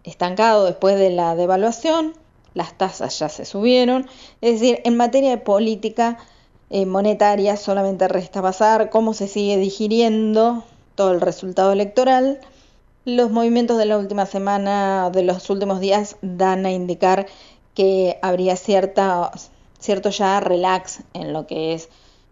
estancado 0.10 0.66
después 0.66 0.98
de 0.98 1.10
la 1.10 1.36
devaluación, 1.36 2.14
las 2.54 2.78
tasas 2.78 3.18
ya 3.20 3.30
se 3.30 3.46
subieron, 3.46 4.08
es 4.42 4.60
decir, 4.60 4.82
en 4.84 4.98
materia 4.98 5.30
de 5.30 5.38
política 5.38 6.18
eh, 6.70 6.86
monetaria 6.86 7.58
solamente 7.58 8.08
resta 8.08 8.42
pasar 8.42 8.90
cómo 8.90 9.14
se 9.14 9.28
sigue 9.28 9.58
digiriendo 9.58 10.64
todo 10.96 11.12
el 11.12 11.22
resultado 11.22 11.72
electoral. 11.72 12.40
Los 13.06 13.32
movimientos 13.32 13.78
de 13.78 13.86
la 13.86 13.98
última 13.98 14.26
semana, 14.26 15.10
de 15.10 15.24
los 15.24 15.50
últimos 15.50 15.80
días, 15.80 16.18
dan 16.22 16.66
a 16.66 16.72
indicar 16.72 17.26
que 17.74 18.20
habría 18.22 18.56
cierta, 18.56 19.32
cierto 19.80 20.10
ya 20.10 20.40
relax 20.42 21.00
en 21.14 21.34
lo 21.34 21.48
que 21.48 21.74
es 21.74 21.90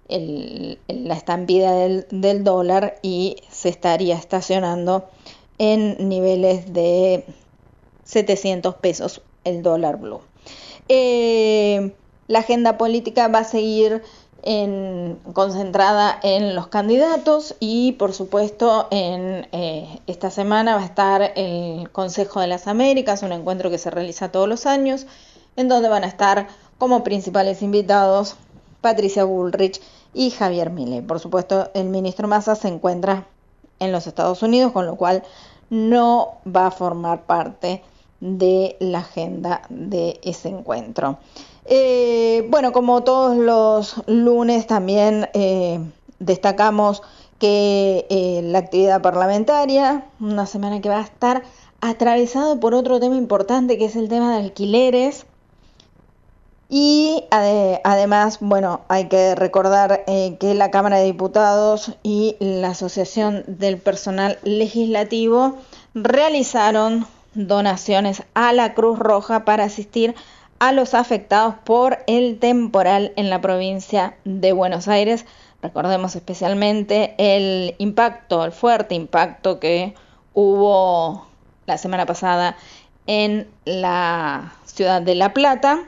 la 0.08 1.16
estampida 1.16 1.74
del 1.74 2.44
dólar 2.44 3.00
y 3.02 3.38
se 3.52 3.70
estaría 3.70 4.16
estacionando 4.16 5.10
en 5.58 6.10
niveles 6.10 6.74
de 6.74 7.26
700 8.08 8.76
pesos 8.76 9.22
el 9.44 9.62
dólar 9.62 9.98
blue. 9.98 10.22
Eh, 10.90 11.94
la 12.28 12.40
agenda 12.40 12.78
política 12.78 13.28
va 13.28 13.40
a 13.40 13.44
seguir 13.44 14.02
concentrada 15.34 16.18
en 16.24 16.56
los 16.56 16.68
candidatos 16.68 17.56
y 17.60 17.94
por 17.94 18.14
supuesto 18.14 18.88
en 18.92 19.46
eh, 19.52 20.00
esta 20.08 20.32
semana 20.32 20.76
va 20.76 20.84
a 20.84 20.86
estar 20.86 21.34
el 21.36 21.90
Consejo 21.92 22.40
de 22.40 22.48
las 22.48 22.68
Américas, 22.68 23.24
un 23.24 23.34
encuentro 23.34 23.70
que 23.70 23.78
se 23.78 23.90
realiza 23.90 24.32
todos 24.32 24.48
los 24.48 24.66
años, 24.66 25.06
en 25.58 25.68
donde 25.68 25.90
van 25.90 26.06
a 26.06 26.08
estar 26.08 26.48
como 26.78 27.04
principales 27.04 27.62
invitados 27.62 28.36
Patricia 28.80 29.26
Bullrich 29.26 29.82
y 30.14 30.30
Javier 30.30 30.70
Milei. 30.70 31.02
Por 31.02 31.20
supuesto, 31.20 31.70
el 31.74 31.88
ministro 31.88 32.30
Massa 32.30 32.56
se 32.56 32.70
encuentra 32.70 33.28
en 33.80 33.92
los 33.92 34.08
Estados 34.08 34.44
Unidos, 34.44 34.72
con 34.72 34.86
lo 34.86 34.96
cual 34.96 35.24
no 35.70 36.36
va 36.48 36.68
a 36.68 36.72
formar 36.72 37.24
parte 37.24 37.84
de 38.20 38.78
la 38.80 39.00
agenda 39.00 39.62
de 39.70 40.20
ese 40.24 40.50
encuentro. 40.50 41.20
Eh, 41.66 42.48
bueno, 42.50 42.72
como 42.72 43.04
todos 43.04 43.38
los 43.38 43.96
lunes 44.08 44.68
también 44.68 45.30
eh, 45.34 45.80
destacamos 46.20 47.04
que 47.40 48.08
eh, 48.10 48.42
la 48.44 48.60
actividad 48.60 49.02
parlamentaria, 49.02 50.06
una 50.20 50.46
semana 50.46 50.82
que 50.82 50.90
va 50.90 51.00
a 51.00 51.04
estar 51.04 51.44
atravesado 51.82 52.60
por 52.60 52.74
otro 52.74 53.00
tema 53.00 53.16
importante 53.16 53.78
que 53.78 53.86
es 53.86 53.96
el 53.96 54.10
tema 54.10 54.32
de 54.36 54.44
alquileres. 54.46 55.26
Y 56.70 57.24
además, 57.32 58.40
bueno, 58.42 58.82
hay 58.90 59.08
que 59.08 59.36
recordar 59.36 60.04
que 60.06 60.54
la 60.54 60.70
Cámara 60.70 60.98
de 60.98 61.06
Diputados 61.06 61.94
y 62.04 62.36
la 62.42 62.72
Asociación 62.72 63.46
del 63.48 63.78
Personal 63.78 64.38
Legislativo 64.44 65.56
realizaron 65.94 67.08
donaciones 67.34 68.24
a 68.34 68.54
la 68.54 68.74
Cruz 68.74 69.00
Roja 69.00 69.46
para 69.46 69.66
asistir 69.66 70.16
a 70.60 70.72
los 70.72 70.94
afectados 70.94 71.56
por 71.64 72.00
el 72.08 72.40
temporal 72.40 73.14
en 73.16 73.30
la 73.30 73.42
provincia 73.42 74.16
de 74.26 74.54
Buenos 74.54 74.88
Aires. 74.88 75.26
Recordemos 75.62 76.16
especialmente 76.16 77.16
el 77.18 77.76
impacto, 77.78 78.46
el 78.46 78.52
fuerte 78.52 78.96
impacto 78.96 79.60
que 79.60 79.94
hubo 80.34 81.28
la 81.66 81.78
semana 81.78 82.06
pasada 82.06 82.58
en 83.08 83.48
la 83.66 84.54
ciudad 84.66 85.02
de 85.02 85.16
La 85.16 85.34
Plata 85.34 85.84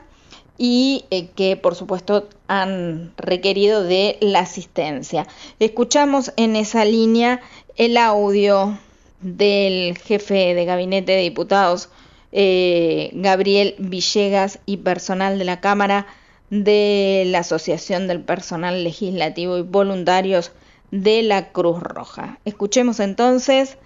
y 0.58 1.04
eh, 1.10 1.28
que 1.28 1.56
por 1.56 1.74
supuesto 1.74 2.28
han 2.46 3.12
requerido 3.16 3.82
de 3.82 4.18
la 4.20 4.40
asistencia. 4.40 5.26
Escuchamos 5.58 6.32
en 6.36 6.56
esa 6.56 6.84
línea 6.84 7.40
el 7.76 7.96
audio 7.96 8.78
del 9.20 9.96
jefe 9.98 10.54
de 10.54 10.64
gabinete 10.64 11.12
de 11.12 11.22
diputados, 11.22 11.88
eh, 12.32 13.10
Gabriel 13.14 13.74
Villegas, 13.78 14.60
y 14.66 14.78
personal 14.78 15.38
de 15.38 15.44
la 15.44 15.60
Cámara 15.60 16.06
de 16.50 17.24
la 17.26 17.40
Asociación 17.40 18.08
del 18.08 18.20
Personal 18.20 18.82
Legislativo 18.82 19.58
y 19.58 19.62
Voluntarios 19.62 20.52
de 20.90 21.22
la 21.22 21.52
Cruz 21.52 21.80
Roja. 21.80 22.38
Escuchemos 22.44 23.00
entonces 23.00 23.76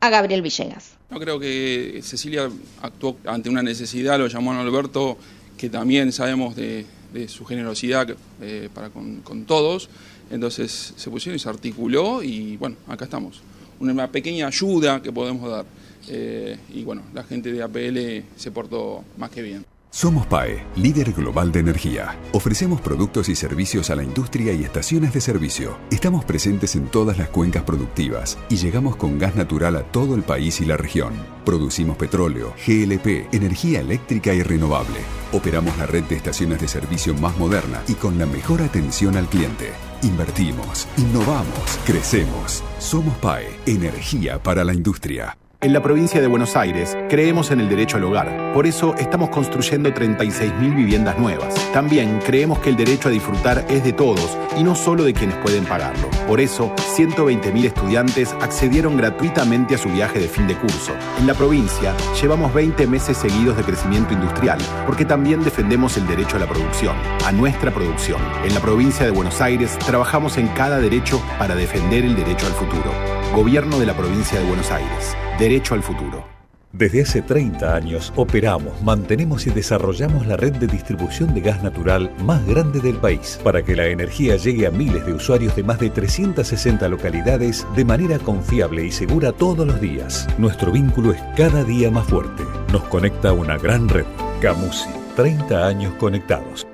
a 0.00 0.10
Gabriel 0.10 0.42
Villegas. 0.42 0.96
No 1.10 1.20
creo 1.20 1.38
que 1.38 2.00
Cecilia 2.02 2.50
actuó 2.82 3.16
ante 3.26 3.48
una 3.48 3.62
necesidad, 3.62 4.18
lo 4.18 4.26
llamó 4.26 4.52
a 4.52 4.60
Alberto, 4.60 5.16
que 5.56 5.70
también 5.70 6.12
sabemos 6.12 6.56
de, 6.56 6.86
su 7.28 7.44
generosidad 7.44 8.14
eh, 8.42 8.68
para 8.74 8.90
con, 8.90 9.44
todos. 9.46 9.88
Entonces 10.30 10.94
se 10.96 11.10
pusieron 11.10 11.36
y 11.36 11.38
se 11.38 11.48
articuló 11.48 12.22
y 12.22 12.56
bueno, 12.56 12.76
acá 12.88 13.04
estamos. 13.04 13.42
Una 13.80 14.10
pequeña 14.10 14.46
ayuda 14.46 15.02
que 15.02 15.12
podemos 15.12 15.50
dar. 15.50 15.64
Eh, 16.08 16.56
y 16.72 16.84
bueno, 16.84 17.02
la 17.12 17.24
gente 17.24 17.52
de 17.52 17.62
APL 17.62 18.24
se 18.36 18.50
portó 18.50 19.04
más 19.16 19.30
que 19.30 19.42
bien. 19.42 19.64
Somos 19.96 20.26
PAE, 20.26 20.62
líder 20.76 21.14
global 21.14 21.50
de 21.52 21.60
energía. 21.60 22.18
Ofrecemos 22.32 22.82
productos 22.82 23.30
y 23.30 23.34
servicios 23.34 23.88
a 23.88 23.96
la 23.96 24.02
industria 24.02 24.52
y 24.52 24.62
estaciones 24.62 25.14
de 25.14 25.22
servicio. 25.22 25.78
Estamos 25.90 26.22
presentes 26.26 26.76
en 26.76 26.88
todas 26.88 27.16
las 27.16 27.30
cuencas 27.30 27.62
productivas 27.62 28.36
y 28.50 28.56
llegamos 28.56 28.96
con 28.96 29.18
gas 29.18 29.36
natural 29.36 29.74
a 29.74 29.84
todo 29.84 30.14
el 30.14 30.22
país 30.22 30.60
y 30.60 30.66
la 30.66 30.76
región. 30.76 31.14
Producimos 31.46 31.96
petróleo, 31.96 32.52
GLP, 32.66 33.34
energía 33.34 33.80
eléctrica 33.80 34.34
y 34.34 34.42
renovable. 34.42 35.00
Operamos 35.32 35.78
la 35.78 35.86
red 35.86 36.04
de 36.04 36.16
estaciones 36.16 36.60
de 36.60 36.68
servicio 36.68 37.14
más 37.14 37.38
moderna 37.38 37.80
y 37.88 37.94
con 37.94 38.18
la 38.18 38.26
mejor 38.26 38.60
atención 38.60 39.16
al 39.16 39.30
cliente. 39.30 39.72
Invertimos, 40.02 40.86
innovamos, 40.98 41.78
crecemos. 41.86 42.62
Somos 42.78 43.16
PAE, 43.16 43.48
energía 43.64 44.42
para 44.42 44.62
la 44.62 44.74
industria. 44.74 45.38
En 45.62 45.72
la 45.72 45.82
provincia 45.82 46.20
de 46.20 46.26
Buenos 46.26 46.54
Aires 46.54 46.94
creemos 47.08 47.50
en 47.50 47.60
el 47.60 47.68
derecho 47.70 47.96
al 47.96 48.04
hogar. 48.04 48.52
Por 48.52 48.66
eso 48.66 48.94
estamos 48.96 49.30
construyendo 49.30 49.88
36.000 49.88 50.76
viviendas 50.76 51.18
nuevas. 51.18 51.54
También 51.72 52.20
creemos 52.24 52.58
que 52.58 52.68
el 52.68 52.76
derecho 52.76 53.08
a 53.08 53.10
disfrutar 53.10 53.64
es 53.70 53.82
de 53.82 53.94
todos 53.94 54.36
y 54.58 54.62
no 54.62 54.74
solo 54.74 55.02
de 55.02 55.14
quienes 55.14 55.36
pueden 55.38 55.64
pagarlo. 55.64 56.10
Por 56.28 56.40
eso, 56.40 56.74
120.000 56.76 57.64
estudiantes 57.64 58.34
accedieron 58.42 58.98
gratuitamente 58.98 59.74
a 59.74 59.78
su 59.78 59.88
viaje 59.88 60.18
de 60.18 60.28
fin 60.28 60.46
de 60.46 60.56
curso. 60.56 60.92
En 61.18 61.26
la 61.26 61.32
provincia 61.32 61.94
llevamos 62.20 62.52
20 62.52 62.86
meses 62.86 63.16
seguidos 63.16 63.56
de 63.56 63.62
crecimiento 63.62 64.12
industrial, 64.12 64.58
porque 64.84 65.06
también 65.06 65.42
defendemos 65.42 65.96
el 65.96 66.06
derecho 66.06 66.36
a 66.36 66.40
la 66.40 66.46
producción, 66.46 66.96
a 67.24 67.32
nuestra 67.32 67.70
producción. 67.70 68.20
En 68.44 68.52
la 68.52 68.60
provincia 68.60 69.06
de 69.06 69.10
Buenos 69.10 69.40
Aires 69.40 69.78
trabajamos 69.78 70.36
en 70.36 70.48
cada 70.48 70.78
derecho 70.80 71.18
para 71.38 71.54
defender 71.54 72.04
el 72.04 72.14
derecho 72.14 72.46
al 72.46 72.52
futuro. 72.52 73.15
Gobierno 73.34 73.78
de 73.78 73.86
la 73.86 73.94
provincia 73.94 74.38
de 74.40 74.46
Buenos 74.46 74.70
Aires. 74.70 75.14
Derecho 75.38 75.74
al 75.74 75.82
futuro. 75.82 76.24
Desde 76.72 77.02
hace 77.02 77.22
30 77.22 77.74
años 77.74 78.12
operamos, 78.16 78.80
mantenemos 78.82 79.46
y 79.46 79.50
desarrollamos 79.50 80.26
la 80.26 80.36
red 80.36 80.54
de 80.54 80.66
distribución 80.66 81.34
de 81.34 81.40
gas 81.40 81.62
natural 81.62 82.10
más 82.22 82.46
grande 82.46 82.80
del 82.80 82.96
país 82.96 83.38
para 83.42 83.62
que 83.62 83.76
la 83.76 83.86
energía 83.86 84.36
llegue 84.36 84.66
a 84.66 84.70
miles 84.70 85.04
de 85.04 85.12
usuarios 85.12 85.54
de 85.54 85.62
más 85.62 85.78
de 85.80 85.90
360 85.90 86.88
localidades 86.88 87.66
de 87.76 87.84
manera 87.84 88.18
confiable 88.18 88.84
y 88.84 88.92
segura 88.92 89.32
todos 89.32 89.66
los 89.66 89.80
días. 89.80 90.26
Nuestro 90.38 90.72
vínculo 90.72 91.12
es 91.12 91.20
cada 91.36 91.62
día 91.64 91.90
más 91.90 92.06
fuerte. 92.06 92.42
Nos 92.72 92.84
conecta 92.84 93.32
una 93.32 93.58
gran 93.58 93.88
red. 93.88 94.06
Camusi, 94.40 94.88
30 95.14 95.66
años 95.66 95.94
conectados. 95.94 96.66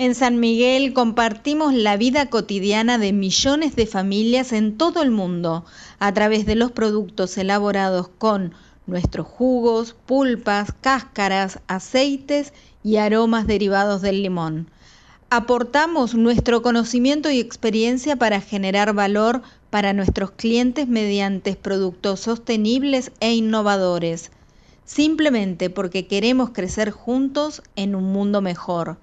En 0.00 0.14
San 0.14 0.38
Miguel 0.38 0.92
compartimos 0.92 1.74
la 1.74 1.96
vida 1.96 2.30
cotidiana 2.30 2.98
de 2.98 3.12
millones 3.12 3.74
de 3.74 3.84
familias 3.84 4.52
en 4.52 4.78
todo 4.78 5.02
el 5.02 5.10
mundo 5.10 5.64
a 5.98 6.14
través 6.14 6.46
de 6.46 6.54
los 6.54 6.70
productos 6.70 7.36
elaborados 7.36 8.06
con 8.06 8.54
nuestros 8.86 9.26
jugos, 9.26 9.96
pulpas, 10.06 10.72
cáscaras, 10.80 11.58
aceites 11.66 12.52
y 12.84 12.98
aromas 12.98 13.48
derivados 13.48 14.00
del 14.00 14.22
limón. 14.22 14.70
Aportamos 15.30 16.14
nuestro 16.14 16.62
conocimiento 16.62 17.28
y 17.28 17.40
experiencia 17.40 18.14
para 18.14 18.40
generar 18.40 18.92
valor 18.92 19.42
para 19.68 19.94
nuestros 19.94 20.30
clientes 20.30 20.86
mediante 20.86 21.56
productos 21.56 22.20
sostenibles 22.20 23.10
e 23.18 23.34
innovadores, 23.34 24.30
simplemente 24.84 25.70
porque 25.70 26.06
queremos 26.06 26.50
crecer 26.50 26.92
juntos 26.92 27.62
en 27.74 27.96
un 27.96 28.04
mundo 28.12 28.40
mejor. 28.40 28.96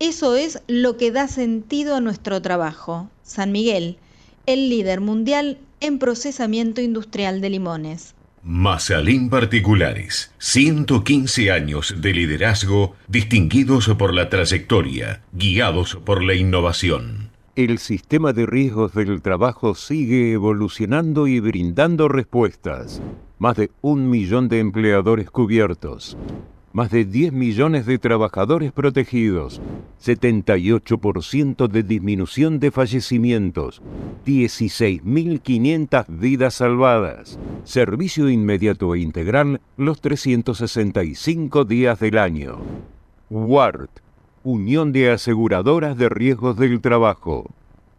Eso 0.00 0.34
es 0.34 0.60
lo 0.66 0.96
que 0.96 1.12
da 1.12 1.28
sentido 1.28 1.94
a 1.94 2.00
nuestro 2.00 2.42
trabajo. 2.42 3.10
San 3.22 3.52
Miguel, 3.52 3.96
el 4.44 4.68
líder 4.68 5.00
mundial 5.00 5.58
en 5.80 5.98
procesamiento 5.98 6.80
industrial 6.80 7.40
de 7.40 7.50
limones. 7.50 8.14
Masalín 8.42 9.30
Particulares, 9.30 10.32
115 10.38 11.50
años 11.52 11.94
de 11.98 12.12
liderazgo 12.12 12.96
distinguidos 13.06 13.88
por 13.96 14.12
la 14.12 14.28
trayectoria, 14.28 15.22
guiados 15.32 15.96
por 16.04 16.22
la 16.22 16.34
innovación. 16.34 17.30
El 17.54 17.78
sistema 17.78 18.32
de 18.32 18.46
riesgos 18.46 18.94
del 18.94 19.22
trabajo 19.22 19.76
sigue 19.76 20.32
evolucionando 20.32 21.28
y 21.28 21.38
brindando 21.38 22.08
respuestas. 22.08 23.00
Más 23.38 23.56
de 23.56 23.70
un 23.80 24.10
millón 24.10 24.48
de 24.48 24.58
empleadores 24.58 25.30
cubiertos 25.30 26.16
más 26.74 26.90
de 26.90 27.04
10 27.04 27.32
millones 27.32 27.86
de 27.86 27.98
trabajadores 27.98 28.72
protegidos, 28.72 29.60
78% 30.04 31.68
de 31.68 31.84
disminución 31.84 32.58
de 32.58 32.72
fallecimientos, 32.72 33.80
16.500 34.26 36.04
vidas 36.08 36.54
salvadas, 36.54 37.38
servicio 37.62 38.28
inmediato 38.28 38.92
e 38.96 38.98
integral 38.98 39.60
los 39.76 40.00
365 40.00 41.64
días 41.64 42.00
del 42.00 42.18
año. 42.18 42.58
WART, 43.30 44.00
Unión 44.42 44.90
de 44.90 45.12
Aseguradoras 45.12 45.96
de 45.96 46.08
Riesgos 46.08 46.56
del 46.56 46.80
Trabajo. 46.80 47.54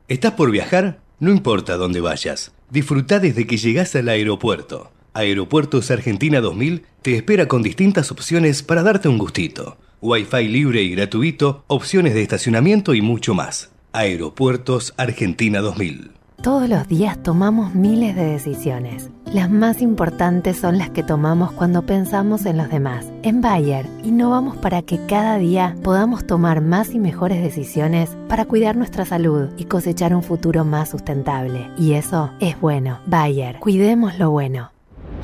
¿Estás 0.09 0.33
por 0.33 0.51
viajar? 0.51 0.99
No 1.21 1.31
importa 1.31 1.77
dónde 1.77 2.01
vayas, 2.01 2.53
disfruta 2.69 3.21
desde 3.21 3.47
que 3.47 3.55
llegas 3.55 3.95
al 3.95 4.09
aeropuerto. 4.09 4.91
Aeropuertos 5.15 5.91
Argentina 5.91 6.41
2000 6.41 6.83
te 7.01 7.15
espera 7.15 7.47
con 7.47 7.63
distintas 7.63 8.11
opciones 8.11 8.63
para 8.63 8.83
darte 8.83 9.07
un 9.07 9.17
gustito. 9.17 9.77
Wi-Fi 10.01 10.49
libre 10.49 10.81
y 10.81 10.89
gratuito, 10.93 11.63
opciones 11.67 12.13
de 12.13 12.21
estacionamiento 12.21 12.93
y 12.93 13.01
mucho 13.01 13.33
más. 13.33 13.71
Aeropuertos 13.93 14.93
Argentina 14.97 15.61
2000. 15.61 16.11
Todos 16.43 16.67
los 16.67 16.89
días 16.89 17.23
tomamos 17.23 17.73
miles 17.75 18.13
de 18.17 18.25
decisiones. 18.25 19.09
Las 19.31 19.49
más 19.49 19.81
importantes 19.81 20.57
son 20.57 20.77
las 20.77 20.89
que 20.89 21.01
tomamos 21.01 21.53
cuando 21.53 21.85
pensamos 21.85 22.45
en 22.45 22.57
los 22.57 22.67
demás. 22.67 23.09
En 23.23 23.39
Bayer, 23.39 23.87
innovamos 24.03 24.57
para 24.57 24.81
que 24.81 24.99
cada 25.07 25.37
día 25.37 25.77
podamos 25.81 26.27
tomar 26.27 26.59
más 26.59 26.93
y 26.93 26.99
mejores 26.99 27.41
decisiones 27.41 28.17
para 28.27 28.43
cuidar 28.43 28.75
nuestra 28.75 29.05
salud 29.05 29.47
y 29.55 29.63
cosechar 29.63 30.13
un 30.13 30.23
futuro 30.23 30.65
más 30.65 30.89
sustentable. 30.89 31.69
Y 31.77 31.93
eso 31.93 32.31
es 32.41 32.59
bueno. 32.59 32.99
Bayer, 33.05 33.59
cuidemos 33.59 34.19
lo 34.19 34.29
bueno. 34.29 34.74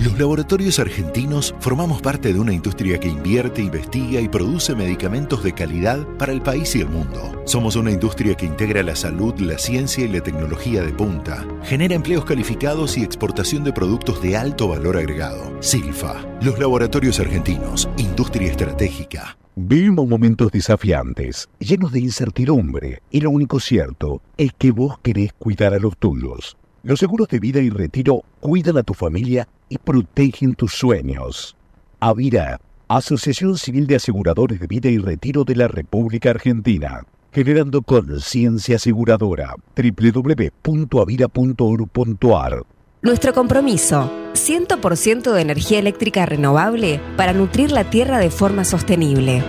Los 0.02 0.18
laboratorios 0.18 0.80
argentinos 0.80 1.54
formamos 1.60 2.02
parte 2.02 2.34
de 2.34 2.40
una 2.40 2.54
industria 2.54 3.00
que 3.00 3.08
invierte, 3.08 3.62
investiga 3.62 4.20
y 4.20 4.28
produce 4.28 4.74
medicamentos 4.74 5.44
de 5.44 5.54
calidad 5.54 6.08
para 6.18 6.32
el 6.32 6.42
país 6.42 6.76
y 6.76 6.82
el 6.82 6.90
mundo. 6.90 7.44
Somos 7.46 7.76
una 7.76 7.92
industria 7.92 8.34
que 8.34 8.48
integra 8.48 8.82
la 8.82 8.96
salud, 8.96 9.40
la 9.40 9.60
ciencia 9.60 10.04
y 10.04 10.08
la 10.08 10.22
tecnología 10.22 10.82
de 10.82 10.92
punta. 10.92 11.46
Genera 11.62 11.94
empleos 11.94 12.26
calificados 12.26 12.98
y 12.98 13.04
exportación 13.04 13.64
de 13.64 13.74
productos 13.74 14.24
de 14.24 14.36
alto 14.36 14.70
valor 14.70 14.98
agregado. 14.98 15.56
Silfa, 15.62 16.16
los 16.42 16.58
laboratorios 16.58 17.20
argentinos, 17.20 17.88
industria 17.98 18.50
estratégica. 18.50 19.38
Vivimos 19.56 20.08
momentos 20.08 20.52
desafiantes, 20.52 21.48
llenos 21.60 21.92
de 21.92 22.00
incertidumbre, 22.00 23.04
y 23.12 23.22
lo 23.22 23.30
único 23.30 23.60
cierto 23.60 24.24
es 24.36 24.52
que 24.58 24.72
vos 24.72 24.98
querés 25.04 25.32
cuidar 25.34 25.76
a 25.76 25.80
los 25.80 25.96
tuyos. 25.96 26.58
Los 26.84 27.00
seguros 27.00 27.28
de 27.28 27.39
vida 27.39 27.60
y 27.60 27.70
retiro 27.70 28.24
cuidan 28.39 28.78
a 28.78 28.84
tu 28.84 28.96
familia 28.96 29.48
y 29.70 29.78
protegen 29.78 30.56
tus 30.56 30.74
sueños. 30.74 31.56
Avira, 32.00 32.60
Asociación 32.88 33.60
Civil 33.60 33.86
de 33.86 33.98
Aseguradores 33.98 34.60
de 34.60 34.65
Vida 34.65 34.89
y 34.89 34.98
Retiro 34.98 35.44
de 35.44 35.56
la 35.56 35.67
República 35.67 36.32
Argentina. 36.32 37.06
Generando 37.32 37.84
conciencia 37.84 38.78
aseguradora. 38.78 39.54
www.avira.org.ar 39.76 42.63
Nuestro 43.04 43.34
compromiso, 43.34 44.12
100% 44.34 45.34
de 45.34 45.41
energía 45.41 45.78
eléctrica 45.78 46.26
renovable 46.26 47.00
para 47.15 47.34
nutrir 47.34 47.72
la 47.72 47.91
tierra 47.91 48.17
de 48.17 48.32
forma 48.32 48.65
sostenible. 48.65 49.44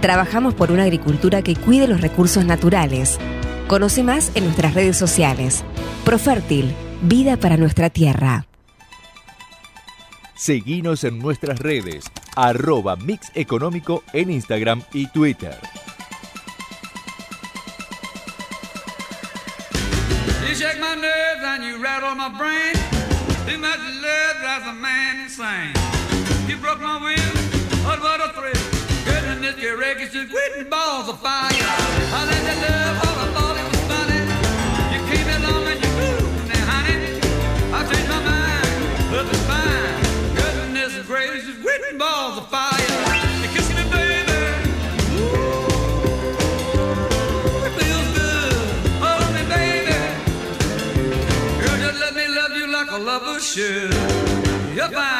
Trabajamos 0.00 0.54
por 0.54 0.70
una 0.70 0.84
agricultura 0.84 1.42
que 1.42 1.56
cuide 1.56 1.88
los 1.88 2.00
recursos 2.00 2.44
naturales 2.44 3.18
Conoce 3.68 4.04
más 4.04 4.30
en 4.36 4.44
nuestras 4.44 4.74
redes 4.74 4.96
sociales. 4.96 5.64
Profértil, 6.04 6.72
vida 7.02 7.36
para 7.36 7.56
nuestra 7.56 7.90
tierra. 7.90 8.46
Seguinos 10.36 11.02
en 11.02 11.18
nuestras 11.18 11.58
redes, 11.58 12.04
arroba 12.36 12.94
Mix 12.94 13.32
en 14.12 14.30
Instagram 14.30 14.82
y 14.92 15.08
Twitter. 15.08 15.58
や 54.92 55.15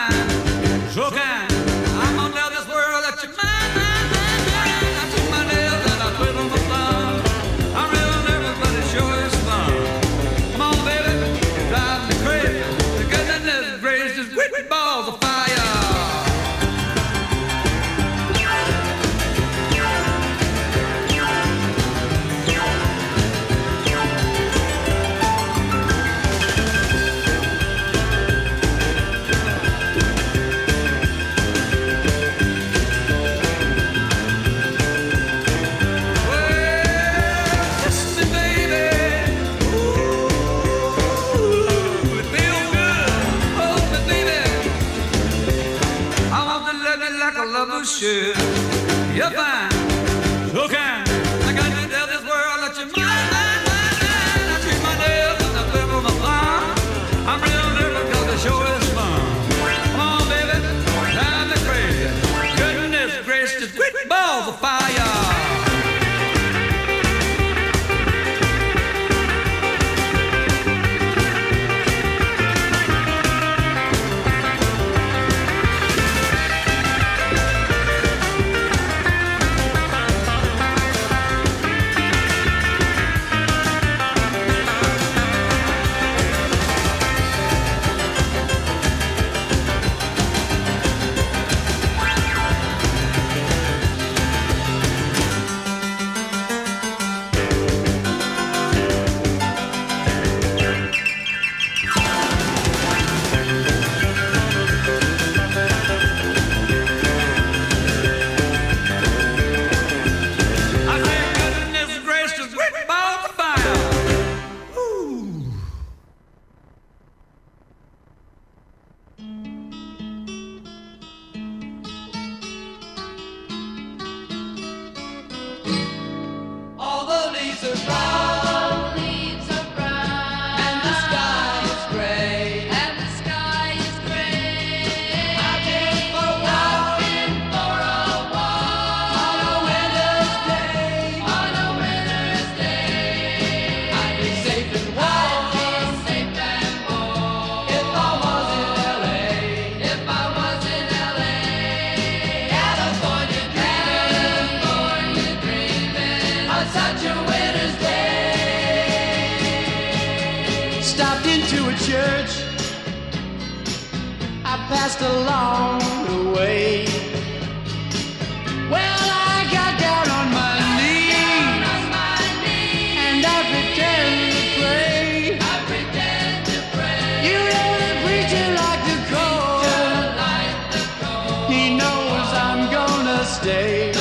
stay. 183.42 183.95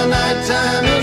The 0.00 0.06
nighttime 0.06 0.99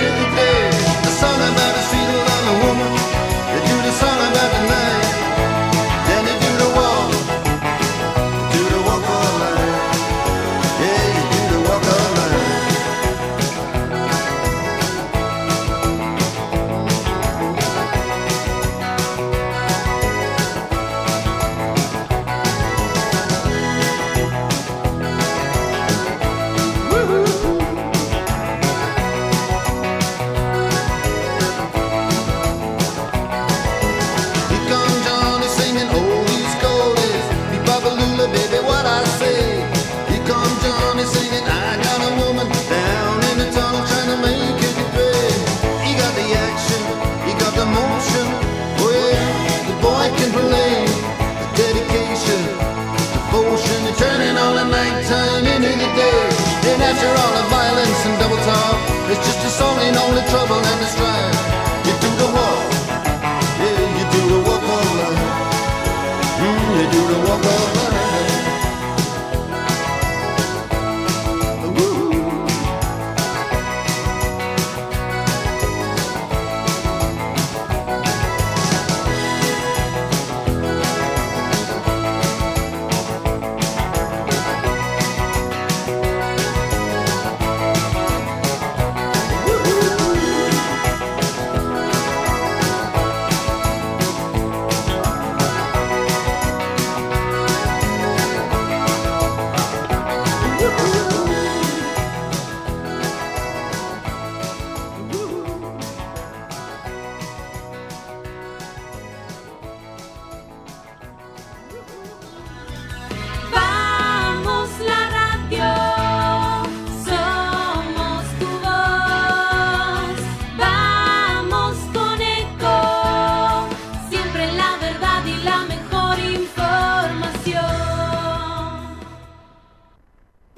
just 59.24 59.46
a 59.46 59.50
song 59.50 59.80
ain't 59.80 59.98
only 59.98 60.22
trouble 60.30 60.56
and 60.56 60.82
the 60.82 60.86
strife. 60.86 61.07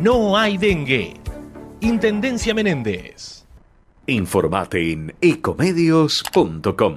no 0.00 0.36
hay 0.36 0.58
dengue. 0.58 1.14
Intendencia 1.80 2.54
Menéndez. 2.54 3.44
Informate 4.06 4.92
en 4.92 5.14
ecomedios.com. 5.20 6.96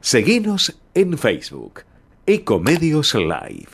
Seguinos 0.00 0.78
en 0.94 1.16
Facebook. 1.18 1.82
Ecomedios 2.26 3.14
Live. 3.14 3.68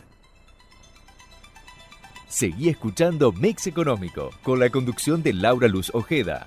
Seguí 2.28 2.68
escuchando 2.68 3.32
Mix 3.32 3.66
Económico 3.66 4.30
con 4.42 4.60
la 4.60 4.70
conducción 4.70 5.22
de 5.22 5.32
Laura 5.32 5.68
Luz 5.68 5.90
Ojeda. 5.94 6.46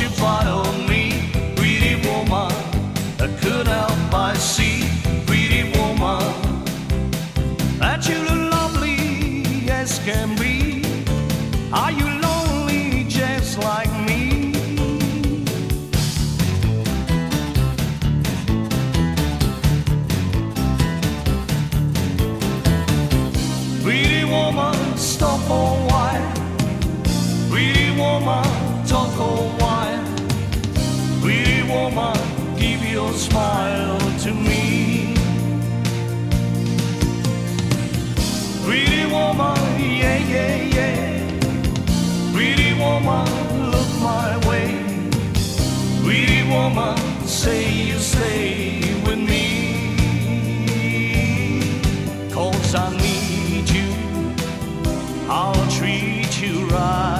you 0.00 0.08
bottle 0.10 0.71
woman, 43.04 43.70
look 43.70 43.88
my 44.00 44.36
way. 44.48 44.68
Pretty 46.02 46.42
woman, 46.48 46.96
say 47.26 47.70
you 47.70 47.98
stay 47.98 48.80
with 49.04 49.18
me. 49.18 49.46
Cause 52.32 52.74
I 52.74 52.90
need 52.96 53.68
you, 53.68 53.90
I'll 55.28 55.70
treat 55.70 56.40
you 56.40 56.66
right. 56.68 57.11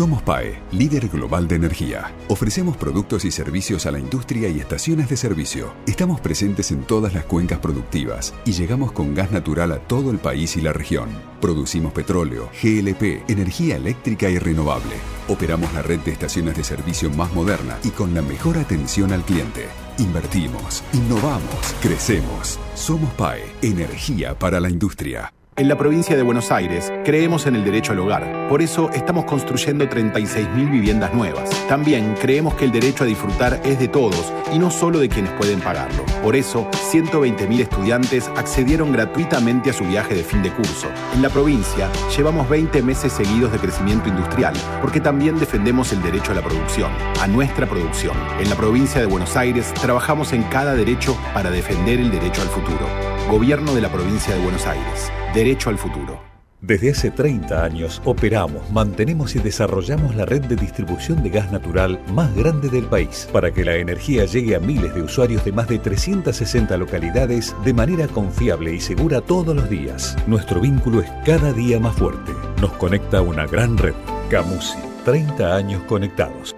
Somos 0.00 0.22
PAE, 0.22 0.62
líder 0.72 1.10
global 1.10 1.46
de 1.46 1.56
energía. 1.56 2.14
Ofrecemos 2.28 2.74
productos 2.78 3.26
y 3.26 3.30
servicios 3.30 3.84
a 3.84 3.90
la 3.90 3.98
industria 3.98 4.48
y 4.48 4.58
estaciones 4.58 5.10
de 5.10 5.16
servicio. 5.18 5.74
Estamos 5.86 6.22
presentes 6.22 6.70
en 6.70 6.84
todas 6.84 7.12
las 7.12 7.26
cuencas 7.26 7.58
productivas 7.58 8.32
y 8.46 8.52
llegamos 8.52 8.92
con 8.92 9.14
gas 9.14 9.30
natural 9.30 9.72
a 9.72 9.78
todo 9.78 10.10
el 10.10 10.16
país 10.16 10.56
y 10.56 10.62
la 10.62 10.72
región. 10.72 11.10
Producimos 11.42 11.92
petróleo, 11.92 12.48
GLP, 12.62 13.28
energía 13.28 13.76
eléctrica 13.76 14.30
y 14.30 14.38
renovable. 14.38 14.96
Operamos 15.28 15.70
la 15.74 15.82
red 15.82 16.00
de 16.00 16.12
estaciones 16.12 16.56
de 16.56 16.64
servicio 16.64 17.10
más 17.10 17.34
moderna 17.34 17.76
y 17.84 17.90
con 17.90 18.14
la 18.14 18.22
mejor 18.22 18.56
atención 18.56 19.12
al 19.12 19.22
cliente. 19.22 19.66
Invertimos, 19.98 20.82
innovamos, 20.94 21.74
crecemos. 21.82 22.58
Somos 22.74 23.12
PAE, 23.16 23.44
energía 23.60 24.34
para 24.38 24.60
la 24.60 24.70
industria. 24.70 25.30
En 25.60 25.68
la 25.68 25.76
provincia 25.76 26.16
de 26.16 26.22
Buenos 26.22 26.50
Aires 26.50 26.90
creemos 27.04 27.44
en 27.44 27.54
el 27.54 27.62
derecho 27.62 27.92
al 27.92 27.98
hogar. 27.98 28.48
Por 28.48 28.62
eso 28.62 28.88
estamos 28.92 29.26
construyendo 29.26 29.84
36.000 29.84 30.70
viviendas 30.70 31.12
nuevas. 31.12 31.50
También 31.68 32.14
creemos 32.18 32.54
que 32.54 32.64
el 32.64 32.72
derecho 32.72 33.04
a 33.04 33.06
disfrutar 33.06 33.60
es 33.62 33.78
de 33.78 33.86
todos 33.86 34.32
y 34.54 34.58
no 34.58 34.70
solo 34.70 34.98
de 34.98 35.10
quienes 35.10 35.32
pueden 35.32 35.60
pagarlo. 35.60 36.02
Por 36.22 36.34
eso, 36.34 36.66
120.000 36.90 37.60
estudiantes 37.60 38.30
accedieron 38.38 38.90
gratuitamente 38.90 39.68
a 39.68 39.74
su 39.74 39.84
viaje 39.84 40.14
de 40.14 40.24
fin 40.24 40.42
de 40.42 40.50
curso. 40.50 40.88
En 41.14 41.20
la 41.20 41.28
provincia 41.28 41.90
llevamos 42.16 42.48
20 42.48 42.80
meses 42.80 43.12
seguidos 43.12 43.52
de 43.52 43.58
crecimiento 43.58 44.08
industrial 44.08 44.54
porque 44.80 45.02
también 45.02 45.38
defendemos 45.38 45.92
el 45.92 46.00
derecho 46.00 46.32
a 46.32 46.36
la 46.36 46.42
producción, 46.42 46.90
a 47.20 47.26
nuestra 47.26 47.66
producción. 47.66 48.16
En 48.38 48.48
la 48.48 48.56
provincia 48.56 48.98
de 48.98 49.06
Buenos 49.06 49.36
Aires 49.36 49.74
trabajamos 49.74 50.32
en 50.32 50.42
cada 50.44 50.74
derecho 50.74 51.18
para 51.34 51.50
defender 51.50 52.00
el 52.00 52.10
derecho 52.10 52.40
al 52.40 52.48
futuro. 52.48 53.19
Gobierno 53.30 53.76
de 53.76 53.80
la 53.80 53.92
provincia 53.92 54.34
de 54.34 54.42
Buenos 54.42 54.66
Aires. 54.66 55.12
Derecho 55.32 55.70
al 55.70 55.78
futuro. 55.78 56.20
Desde 56.60 56.90
hace 56.90 57.12
30 57.12 57.62
años 57.62 58.02
operamos, 58.04 58.68
mantenemos 58.72 59.36
y 59.36 59.38
desarrollamos 59.38 60.16
la 60.16 60.26
red 60.26 60.42
de 60.46 60.56
distribución 60.56 61.22
de 61.22 61.30
gas 61.30 61.52
natural 61.52 62.02
más 62.12 62.34
grande 62.34 62.68
del 62.68 62.86
país 62.86 63.28
para 63.32 63.52
que 63.52 63.64
la 63.64 63.76
energía 63.76 64.24
llegue 64.24 64.56
a 64.56 64.58
miles 64.58 64.92
de 64.96 65.02
usuarios 65.02 65.44
de 65.44 65.52
más 65.52 65.68
de 65.68 65.78
360 65.78 66.76
localidades 66.76 67.54
de 67.64 67.72
manera 67.72 68.08
confiable 68.08 68.74
y 68.74 68.80
segura 68.80 69.20
todos 69.20 69.54
los 69.54 69.70
días. 69.70 70.16
Nuestro 70.26 70.60
vínculo 70.60 71.00
es 71.00 71.10
cada 71.24 71.52
día 71.52 71.78
más 71.78 71.94
fuerte. 71.94 72.32
Nos 72.60 72.72
conecta 72.72 73.22
una 73.22 73.46
gran 73.46 73.78
red. 73.78 73.94
Camusi, 74.28 74.76
30 75.04 75.54
años 75.54 75.84
conectados. 75.84 76.56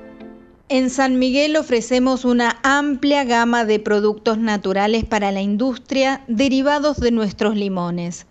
En 0.74 0.88
San 0.88 1.18
Miguel 1.18 1.56
ofrecemos 1.58 2.24
una 2.24 2.58
amplia 2.62 3.24
gama 3.24 3.66
de 3.66 3.78
productos 3.78 4.38
naturales 4.38 5.04
para 5.04 5.30
la 5.30 5.42
industria 5.42 6.24
derivados 6.28 6.96
de 6.96 7.10
nuestros 7.10 7.56
limones. 7.56 8.24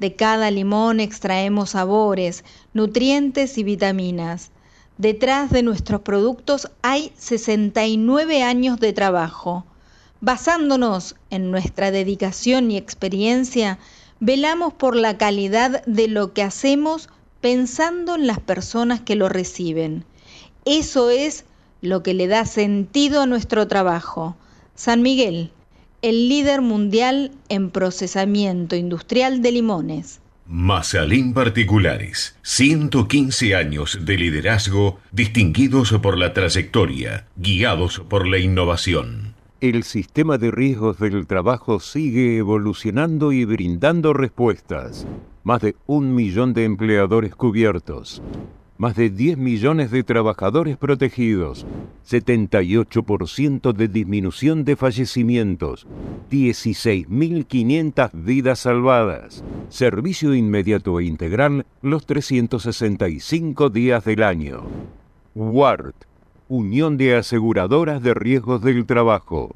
De 0.00 0.16
cada 0.16 0.50
limón 0.50 0.98
extraemos 0.98 1.70
sabores, 1.70 2.42
nutrientes 2.72 3.58
y 3.58 3.62
vitaminas. 3.62 4.50
Detrás 4.98 5.52
de 5.52 5.62
nuestros 5.62 6.00
productos 6.00 6.68
hay 6.82 7.12
69 7.16 8.42
años 8.42 8.80
de 8.80 8.92
trabajo. 8.92 9.64
Basándonos 10.20 11.14
en 11.30 11.52
nuestra 11.52 11.92
dedicación 11.92 12.72
y 12.72 12.76
experiencia, 12.76 13.78
velamos 14.18 14.72
por 14.72 14.96
la 14.96 15.16
calidad 15.16 15.84
de 15.84 16.08
lo 16.08 16.32
que 16.32 16.42
hacemos 16.42 17.08
pensando 17.40 18.16
en 18.16 18.26
las 18.26 18.40
personas 18.40 19.00
que 19.00 19.14
lo 19.14 19.28
reciben. 19.28 20.04
Eso 20.64 21.10
es 21.10 21.44
lo 21.84 22.02
que 22.02 22.14
le 22.14 22.26
da 22.26 22.46
sentido 22.46 23.22
a 23.22 23.26
nuestro 23.26 23.68
trabajo. 23.68 24.36
San 24.74 25.02
Miguel, 25.02 25.52
el 26.02 26.28
líder 26.28 26.60
mundial 26.60 27.30
en 27.48 27.70
procesamiento 27.70 28.74
industrial 28.76 29.42
de 29.42 29.52
limones. 29.52 30.20
Mazalín 30.46 31.32
Particulares, 31.32 32.36
115 32.42 33.54
años 33.54 33.98
de 34.02 34.18
liderazgo 34.18 34.98
distinguidos 35.12 35.92
por 36.02 36.18
la 36.18 36.34
trayectoria, 36.34 37.26
guiados 37.36 38.00
por 38.00 38.26
la 38.26 38.38
innovación. 38.38 39.34
El 39.62 39.84
sistema 39.84 40.36
de 40.36 40.50
riesgos 40.50 40.98
del 40.98 41.26
trabajo 41.26 41.80
sigue 41.80 42.36
evolucionando 42.36 43.32
y 43.32 43.46
brindando 43.46 44.12
respuestas. 44.12 45.06
Más 45.42 45.62
de 45.62 45.76
un 45.86 46.14
millón 46.14 46.52
de 46.52 46.64
empleadores 46.64 47.34
cubiertos. 47.34 48.20
Más 48.76 48.96
de 48.96 49.08
10 49.08 49.38
millones 49.38 49.92
de 49.92 50.02
trabajadores 50.02 50.76
protegidos, 50.76 51.64
78% 52.08 53.72
de 53.72 53.86
disminución 53.86 54.64
de 54.64 54.74
fallecimientos, 54.74 55.86
16.500 56.30 58.10
vidas 58.12 58.58
salvadas, 58.58 59.44
servicio 59.68 60.34
inmediato 60.34 60.98
e 60.98 61.04
integral 61.04 61.66
los 61.82 62.04
365 62.04 63.70
días 63.70 64.04
del 64.04 64.24
año. 64.24 64.64
WART, 65.36 65.94
Unión 66.48 66.96
de 66.96 67.14
Aseguradoras 67.14 68.02
de 68.02 68.12
Riesgos 68.12 68.60
del 68.60 68.86
Trabajo. 68.86 69.52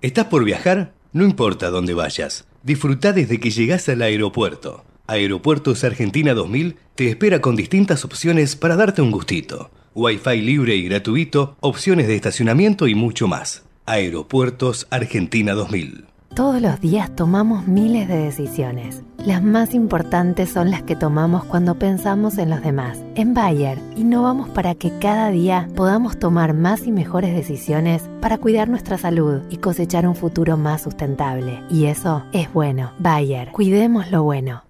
¿Estás 0.00 0.26
por 0.26 0.42
viajar? 0.42 0.94
No 1.12 1.24
importa 1.24 1.68
dónde 1.68 1.92
vayas. 1.92 2.46
Disfruta 2.62 3.12
desde 3.12 3.38
que 3.38 3.50
llegás 3.50 3.90
al 3.90 4.00
aeropuerto. 4.00 4.84
Aeropuertos 5.06 5.84
Argentina 5.84 6.32
2000 6.32 6.76
te 6.94 7.10
espera 7.10 7.42
con 7.42 7.56
distintas 7.56 8.06
opciones 8.06 8.56
para 8.56 8.74
darte 8.74 9.02
un 9.02 9.10
gustito. 9.10 9.70
Wi-Fi 9.94 10.40
libre 10.40 10.76
y 10.76 10.84
gratuito, 10.84 11.56
opciones 11.60 12.08
de 12.08 12.16
estacionamiento 12.16 12.88
y 12.88 12.94
mucho 12.94 13.28
más. 13.28 13.64
Aeropuertos 13.84 14.86
Argentina 14.88 15.52
2000. 15.52 16.06
Todos 16.34 16.60
los 16.60 16.80
días 16.80 17.14
tomamos 17.14 17.68
miles 17.68 18.08
de 18.08 18.16
decisiones. 18.16 19.02
Las 19.18 19.42
más 19.42 19.74
importantes 19.74 20.50
son 20.50 20.70
las 20.70 20.82
que 20.82 20.96
tomamos 20.96 21.44
cuando 21.44 21.78
pensamos 21.78 22.38
en 22.38 22.50
los 22.50 22.62
demás. 22.62 22.98
En 23.14 23.34
Bayer, 23.34 23.78
innovamos 23.96 24.48
para 24.48 24.74
que 24.74 24.98
cada 24.98 25.28
día 25.28 25.68
podamos 25.76 26.18
tomar 26.18 26.54
más 26.54 26.86
y 26.86 26.92
mejores 26.92 27.36
decisiones 27.36 28.08
para 28.20 28.38
cuidar 28.38 28.68
nuestra 28.68 28.98
salud 28.98 29.42
y 29.50 29.58
cosechar 29.58 30.08
un 30.08 30.16
futuro 30.16 30.56
más 30.56 30.82
sustentable. 30.82 31.62
Y 31.70 31.84
eso 31.86 32.24
es 32.32 32.52
bueno. 32.52 32.92
Bayer, 32.98 33.52
cuidemos 33.52 34.10
lo 34.10 34.24
bueno. 34.24 34.63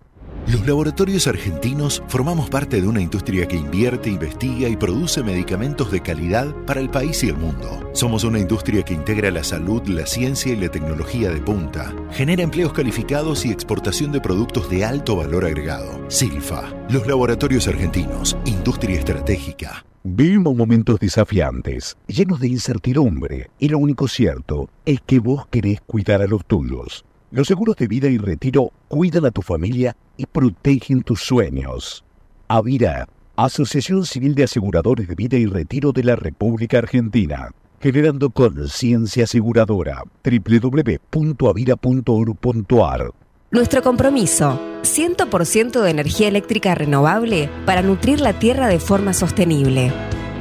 Los 0.46 0.66
laboratorios 0.66 1.26
argentinos 1.26 2.02
formamos 2.06 2.50
parte 2.50 2.82
de 2.82 2.86
una 2.86 3.00
industria 3.00 3.48
que 3.48 3.56
invierte, 3.56 4.10
investiga 4.10 4.68
y 4.68 4.76
produce 4.76 5.22
medicamentos 5.22 5.90
de 5.90 6.02
calidad 6.02 6.54
para 6.66 6.80
el 6.80 6.90
país 6.90 7.24
y 7.24 7.30
el 7.30 7.38
mundo. 7.38 7.90
Somos 7.94 8.24
una 8.24 8.38
industria 8.38 8.82
que 8.82 8.92
integra 8.92 9.30
la 9.30 9.42
salud, 9.42 9.82
la 9.86 10.04
ciencia 10.04 10.52
y 10.52 10.56
la 10.56 10.68
tecnología 10.68 11.30
de 11.30 11.40
punta. 11.40 11.94
Genera 12.10 12.42
empleos 12.42 12.74
calificados 12.74 13.46
y 13.46 13.52
exportación 13.52 14.12
de 14.12 14.20
productos 14.20 14.68
de 14.68 14.84
alto 14.84 15.16
valor 15.16 15.46
agregado. 15.46 16.04
Silfa, 16.08 16.74
los 16.90 17.06
laboratorios 17.06 17.66
argentinos, 17.66 18.36
industria 18.44 18.98
estratégica. 18.98 19.86
Vivimos 20.02 20.54
momentos 20.54 21.00
desafiantes, 21.00 21.96
llenos 22.06 22.38
de 22.38 22.48
incertidumbre, 22.48 23.48
y 23.58 23.70
lo 23.70 23.78
único 23.78 24.06
cierto 24.08 24.68
es 24.84 25.00
que 25.00 25.20
vos 25.20 25.46
querés 25.46 25.80
cuidar 25.80 26.20
a 26.20 26.26
los 26.26 26.44
tuyos. 26.44 27.06
Los 27.34 27.48
seguros 27.48 27.74
de 27.74 27.88
vida 27.88 28.08
y 28.08 28.16
retiro 28.16 28.70
cuidan 28.86 29.26
a 29.26 29.32
tu 29.32 29.42
familia 29.42 29.96
y 30.16 30.24
protegen 30.24 31.02
tus 31.02 31.20
sueños. 31.20 32.04
Avira, 32.46 33.08
Asociación 33.34 34.06
Civil 34.06 34.36
de 34.36 34.44
Aseguradores 34.44 35.08
de 35.08 35.16
Vida 35.16 35.36
y 35.36 35.46
Retiro 35.46 35.90
de 35.90 36.04
la 36.04 36.14
República 36.14 36.78
Argentina. 36.78 37.50
Generando 37.80 38.30
conciencia 38.30 39.24
aseguradora. 39.24 40.04
www.avira.org.ar 40.22 43.10
Nuestro 43.50 43.82
compromiso, 43.82 44.60
100% 44.82 45.82
de 45.82 45.90
energía 45.90 46.28
eléctrica 46.28 46.76
renovable 46.76 47.50
para 47.66 47.82
nutrir 47.82 48.20
la 48.20 48.38
tierra 48.38 48.68
de 48.68 48.78
forma 48.78 49.12
sostenible. 49.12 49.92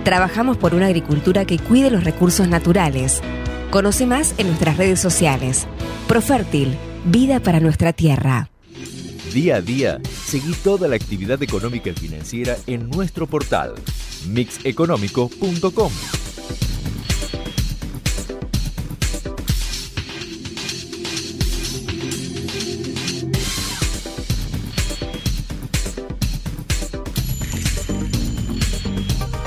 Trabajamos 0.04 0.58
por 0.58 0.76
una 0.76 0.86
agricultura 0.86 1.46
que 1.46 1.58
cuide 1.58 1.90
los 1.90 2.04
recursos 2.04 2.48
naturales. 2.48 3.24
Conoce 3.74 4.06
más 4.06 4.36
en 4.38 4.46
nuestras 4.46 4.78
redes 4.78 5.00
sociales. 5.00 5.66
Profértil, 6.08 6.78
vida 7.06 7.40
para 7.40 7.60
nuestra 7.60 7.92
tierra. 7.92 8.52
Día 9.34 9.56
a 9.56 9.62
día, 9.62 10.00
seguí 10.28 10.54
toda 10.54 10.88
la 10.88 10.96
actividad 10.96 11.42
económica 11.42 11.90
y 11.90 11.94
financiera 11.94 12.56
en 12.68 12.88
nuestro 12.92 13.26
portal 13.26 13.74
mixeconómico.com. 14.28 15.92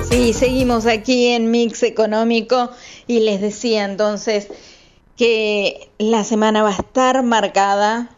Sí, 0.09 0.33
seguimos 0.33 0.85
aquí 0.85 1.27
en 1.27 1.49
Mix 1.49 1.83
Económico 1.83 2.71
y 3.07 3.21
les 3.21 3.41
decía 3.41 3.85
entonces 3.85 4.49
que 5.15 5.89
la 5.97 6.23
semana 6.23 6.61
va 6.63 6.69
a 6.69 6.77
estar 6.77 7.23
marcada 7.23 8.09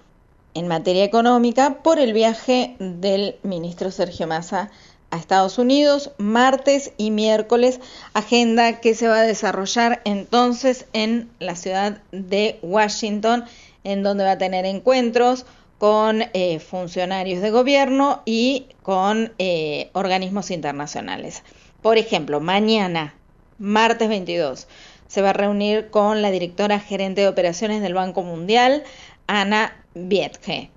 en 0.54 0.68
materia 0.68 1.04
económica 1.04 1.82
por 1.82 2.00
el 2.00 2.14
viaje 2.14 2.76
del 2.80 3.36
ministro 3.44 3.92
Sergio 3.92 4.28
Massa 4.28 4.72
a 5.12 5.18
Estados 5.18 5.58
Unidos, 5.58 6.12
martes 6.18 6.92
y 6.98 7.12
miércoles, 7.12 7.80
agenda 8.14 8.80
que 8.80 8.94
se 8.94 9.08
va 9.08 9.20
a 9.20 9.24
desarrollar 9.24 10.02
entonces 10.06 10.86
en 10.94 11.30
la 11.40 11.56
ciudad 11.56 12.02
de 12.12 12.60
Washington, 12.62 13.46
en 13.84 14.04
donde 14.04 14.24
va 14.24 14.32
a 14.32 14.38
tener 14.38 14.66
encuentros 14.66 15.46
con 15.78 16.24
eh, 16.34 16.60
funcionarios 16.60 17.42
de 17.42 17.52
gobierno 17.52 18.22
y 18.26 18.68
con 18.84 19.34
eh, 19.40 19.90
organismos 19.94 20.52
internacionales. 20.52 21.44
Por 21.82 21.98
ejemplo, 21.98 22.42
mañana, 22.42 23.16
martes 23.60 24.10
22, 24.10 24.68
se 25.08 25.22
va 25.22 25.32
a 25.32 25.34
reunir 25.34 25.90
con 25.90 26.22
la 26.22 26.32
directora 26.32 26.80
gerente 26.80 27.22
de 27.22 27.28
operaciones 27.28 27.82
del 27.82 27.94
Banco 27.94 28.24
Mundial, 28.24 28.84
Ana 29.28 29.76
Vietge. 29.94 30.72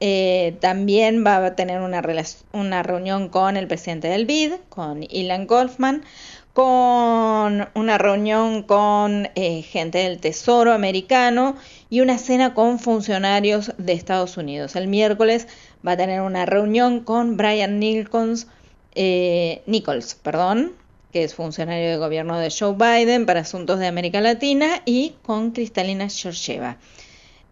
Eh, 0.00 0.56
también 0.60 1.24
va 1.24 1.44
a 1.44 1.56
tener 1.56 1.80
una, 1.80 2.02
una, 2.52 2.82
reunión 2.82 3.28
con 3.28 3.56
el 3.56 3.66
presidente 3.68 4.08
del 4.08 4.26
BID, 4.26 4.54
con 4.68 5.02
Ilan 5.08 5.46
Goldman, 5.46 6.02
con 6.52 7.68
una 7.74 7.98
reunión 7.98 8.62
con 8.62 9.28
eh, 9.34 9.62
gente 9.62 9.98
del 9.98 10.20
Tesoro 10.20 10.72
americano 10.72 11.56
y 11.90 12.00
una 12.00 12.18
cena 12.18 12.54
con 12.54 12.78
funcionarios 12.78 13.72
de 13.78 13.92
Estados 13.92 14.36
Unidos. 14.36 14.76
El 14.76 14.88
miércoles 14.88 15.48
va 15.86 15.92
a 15.92 15.96
tener 15.96 16.20
una 16.20 16.46
reunión 16.46 17.00
con 17.00 17.36
Brian 17.36 17.78
Nichols, 17.78 18.46
eh, 18.94 19.62
Nichols, 19.66 20.14
perdón, 20.14 20.72
que 21.14 21.22
es 21.22 21.36
funcionario 21.36 21.90
de 21.90 21.96
gobierno 21.96 22.40
de 22.40 22.50
Joe 22.50 22.74
Biden 22.74 23.24
para 23.24 23.42
asuntos 23.42 23.78
de 23.78 23.86
América 23.86 24.20
Latina, 24.20 24.82
y 24.84 25.14
con 25.22 25.52
Cristalina 25.52 26.08
Georgieva. 26.08 26.78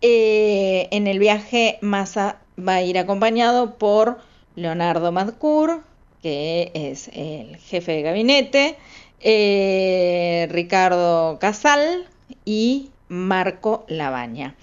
Eh, 0.01 0.89
en 0.91 1.07
el 1.07 1.21
viaje 1.21 1.79
Massa 1.81 2.41
va 2.59 2.75
a 2.75 2.83
ir 2.83 2.99
acompañado 2.99 3.79
por 3.79 4.19
Leonardo 4.57 5.13
Madcour, 5.13 5.85
que 6.23 6.73
es 6.75 7.07
el 7.15 7.57
jefe 7.59 7.93
de 7.93 8.03
gabinete, 8.03 8.77
eh, 9.21 10.49
Ricardo 10.51 11.39
Casal 11.39 12.09
y 12.45 12.91
Marco 13.07 13.85
Labaña. 13.87 14.57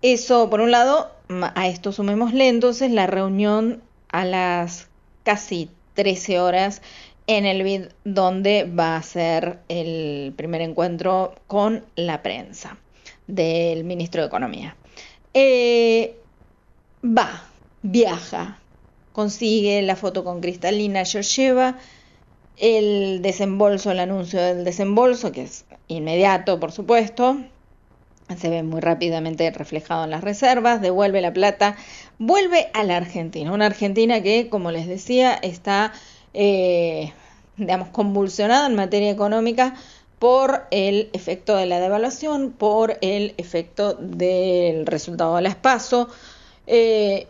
Eso 0.00 0.48
por 0.48 0.62
un 0.62 0.70
lado, 0.70 1.10
a 1.54 1.68
esto 1.68 1.92
sumémosle 1.92 2.48
entonces 2.48 2.92
la 2.92 3.06
reunión 3.06 3.82
a 4.08 4.24
las 4.24 4.88
casi 5.22 5.68
13 5.94 6.40
horas 6.40 6.80
en 7.38 7.46
el 7.46 7.62
BID 7.62 7.82
donde 8.04 8.64
va 8.64 8.96
a 8.96 9.02
ser 9.02 9.58
el 9.68 10.32
primer 10.36 10.60
encuentro 10.60 11.34
con 11.46 11.84
la 11.96 12.22
prensa 12.22 12.78
del 13.26 13.84
ministro 13.84 14.22
de 14.22 14.28
Economía. 14.28 14.76
Eh, 15.34 16.16
va, 17.04 17.44
viaja, 17.82 18.58
consigue 19.12 19.82
la 19.82 19.96
foto 19.96 20.24
con 20.24 20.40
Cristalina 20.40 21.04
Georgieva, 21.04 21.78
el 22.56 23.22
desembolso, 23.22 23.90
el 23.90 24.00
anuncio 24.00 24.40
del 24.40 24.64
desembolso, 24.64 25.32
que 25.32 25.42
es 25.42 25.64
inmediato, 25.88 26.60
por 26.60 26.72
supuesto, 26.72 27.38
se 28.36 28.48
ve 28.48 28.62
muy 28.62 28.80
rápidamente 28.80 29.50
reflejado 29.50 30.04
en 30.04 30.10
las 30.10 30.22
reservas, 30.22 30.80
devuelve 30.80 31.20
la 31.20 31.32
plata, 31.32 31.76
vuelve 32.18 32.70
a 32.74 32.84
la 32.84 32.96
Argentina, 32.96 33.52
una 33.52 33.66
Argentina 33.66 34.22
que, 34.22 34.48
como 34.48 34.70
les 34.70 34.86
decía, 34.86 35.34
está, 35.34 35.92
eh, 36.34 37.12
digamos, 37.66 37.88
convulsionada 37.88 38.66
en 38.66 38.74
materia 38.74 39.10
económica 39.10 39.74
por 40.18 40.66
el 40.70 41.10
efecto 41.12 41.56
de 41.56 41.66
la 41.66 41.80
devaluación, 41.80 42.52
por 42.52 42.96
el 43.00 43.34
efecto 43.38 43.94
del 43.94 44.86
resultado 44.86 45.34
de 45.34 45.42
las 45.42 45.56
PASO 45.56 46.08
eh, 46.68 47.26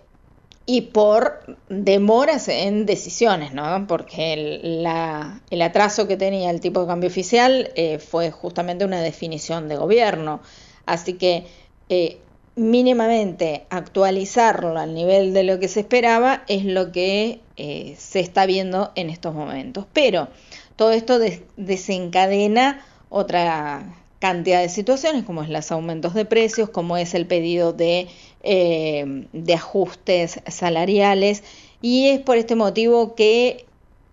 y 0.67 0.83
por 0.83 1.41
demoras 1.71 2.49
en 2.49 2.85
decisiones, 2.85 3.55
¿no? 3.55 3.87
Porque 3.87 4.35
el, 4.35 5.63
atraso 5.63 6.07
que 6.07 6.19
tenía 6.19 6.51
el 6.51 6.61
tipo 6.61 6.83
de 6.83 6.87
cambio 6.87 7.09
oficial 7.09 7.71
eh, 7.77 7.99
fue 7.99 8.31
justamente 8.31 8.85
una 8.85 9.01
definición 9.01 9.69
de 9.69 9.77
gobierno. 9.77 10.41
Así 10.85 11.15
que 11.15 11.47
eh, 11.89 12.19
mínimamente 12.57 13.65
actualizarlo 13.71 14.79
al 14.79 14.95
nivel 14.95 15.33
de 15.33 15.45
lo 15.45 15.59
que 15.59 15.69
se 15.69 15.81
esperaba 15.81 16.45
es 16.47 16.65
lo 16.65 16.93
que 16.93 17.41
eh, 17.65 17.95
se 17.97 18.19
está 18.19 18.45
viendo 18.45 18.91
en 18.97 19.09
estos 19.09 19.37
momentos. 19.37 19.87
Pero 19.93 20.27
todo 20.75 20.91
esto 20.91 21.21
des 21.21 21.43
desencadena 21.57 22.85
otra 23.09 23.85
cantidad 24.19 24.61
de 24.61 24.69
situaciones, 24.69 25.23
como 25.23 25.45
es 25.45 25.49
los 25.49 25.71
aumentos 25.71 26.13
de 26.13 26.25
precios, 26.25 26.71
como 26.71 26.97
es 26.97 27.15
el 27.15 27.25
pedido 27.29 27.73
de, 27.73 28.09
eh, 28.43 29.29
de 29.33 29.55
ajustes 29.55 30.41
salariales, 30.49 31.45
y 31.81 32.09
es 32.09 32.19
por 32.19 32.37
este 32.37 32.57
motivo 32.57 33.15
que 33.15 33.65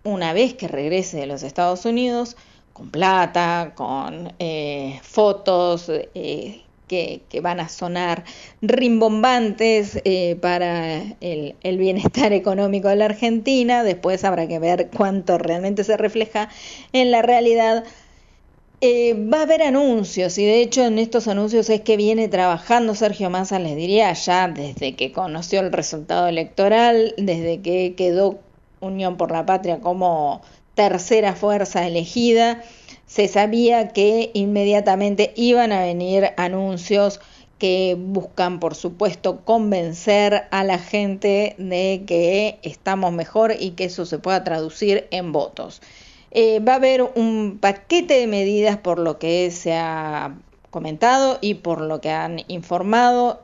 una 0.03 0.31
vez 0.31 0.53
que 0.53 0.67
regrese 0.67 1.17
de 1.17 1.25
los 1.25 1.41
Estados 1.41 1.85
Unidos, 1.85 2.37
con 2.73 2.91
plata, 2.91 3.73
con 3.73 4.31
eh, 4.37 4.99
fotos 5.01 5.89
que, 6.89 7.21
van 7.41 7.61
a 7.61 7.69
sonar 7.69 8.25
rimbombantes 8.61 10.01
eh, 10.03 10.35
para 10.41 10.97
el, 11.21 11.55
el, 11.63 11.77
bienestar 11.77 12.33
económico 12.33 12.89
de 12.89 12.97
la 12.97 13.05
Argentina. 13.05 13.85
Después 13.85 14.25
habrá 14.25 14.49
que 14.49 14.59
ver 14.59 14.89
cuánto 14.95 15.37
realmente 15.37 15.85
se 15.85 15.95
refleja 15.95 16.49
en 16.91 17.11
la 17.11 17.21
realidad. 17.21 17.85
Eh, 18.81 19.13
va 19.13 19.39
a 19.39 19.41
haber 19.41 19.61
anuncios 19.61 20.37
y 20.37 20.45
de 20.45 20.61
hecho 20.61 20.85
en 20.85 20.99
estos 20.99 21.27
anuncios 21.27 21.69
es 21.69 21.81
que 21.81 21.97
viene 21.97 22.29
trabajando 22.29 22.95
Sergio 22.95 23.29
Massa, 23.29 23.59
les 23.59 23.75
diría, 23.75 24.13
ya 24.13 24.47
desde 24.47 24.95
que 24.95 25.11
conoció 25.11 25.59
el 25.59 25.73
resultado 25.73 26.29
electoral, 26.29 27.13
desde 27.17 27.61
que 27.61 27.95
quedó 27.97 28.39
Unión 28.79 29.17
por 29.17 29.31
la 29.31 29.45
Patria 29.45 29.81
como 29.81 30.41
tercera 30.75 31.35
fuerza 31.35 31.85
elegida, 31.85 32.63
se 33.10 33.28
sabía 33.28 33.88
que 33.88 34.30
inmediatamente 34.36 35.34
iban 35.36 35.72
a 35.72 35.82
venir 35.82 36.30
anuncios 36.38 37.20
que 37.57 37.97
buscan, 37.97 38.60
por 38.60 38.76
supuesto, 38.76 39.43
convencer 39.43 40.43
a 40.51 40.64
la 40.64 40.78
gente 40.78 41.55
de 41.57 42.03
que 42.05 42.60
estamos 42.62 43.12
mejor 43.12 43.55
y 43.60 43.72
que 43.72 43.86
eso 43.86 44.05
se 44.05 44.20
pueda 44.20 44.43
traducir 44.43 45.07
en 45.10 45.32
votos. 45.32 45.82
Eh, 46.30 46.60
va 46.60 46.74
a 46.74 46.76
haber 46.76 47.01
un 47.01 47.57
paquete 47.60 48.14
de 48.14 48.28
medidas 48.28 48.78
por 48.78 48.99
lo 48.99 49.18
que 49.18 49.49
se 49.49 49.74
ha 49.74 50.36
comentado 50.70 51.39
y 51.41 51.55
por 51.55 51.82
lo 51.82 52.01
que 52.01 52.12
han 52.12 52.43
informado. 52.47 53.41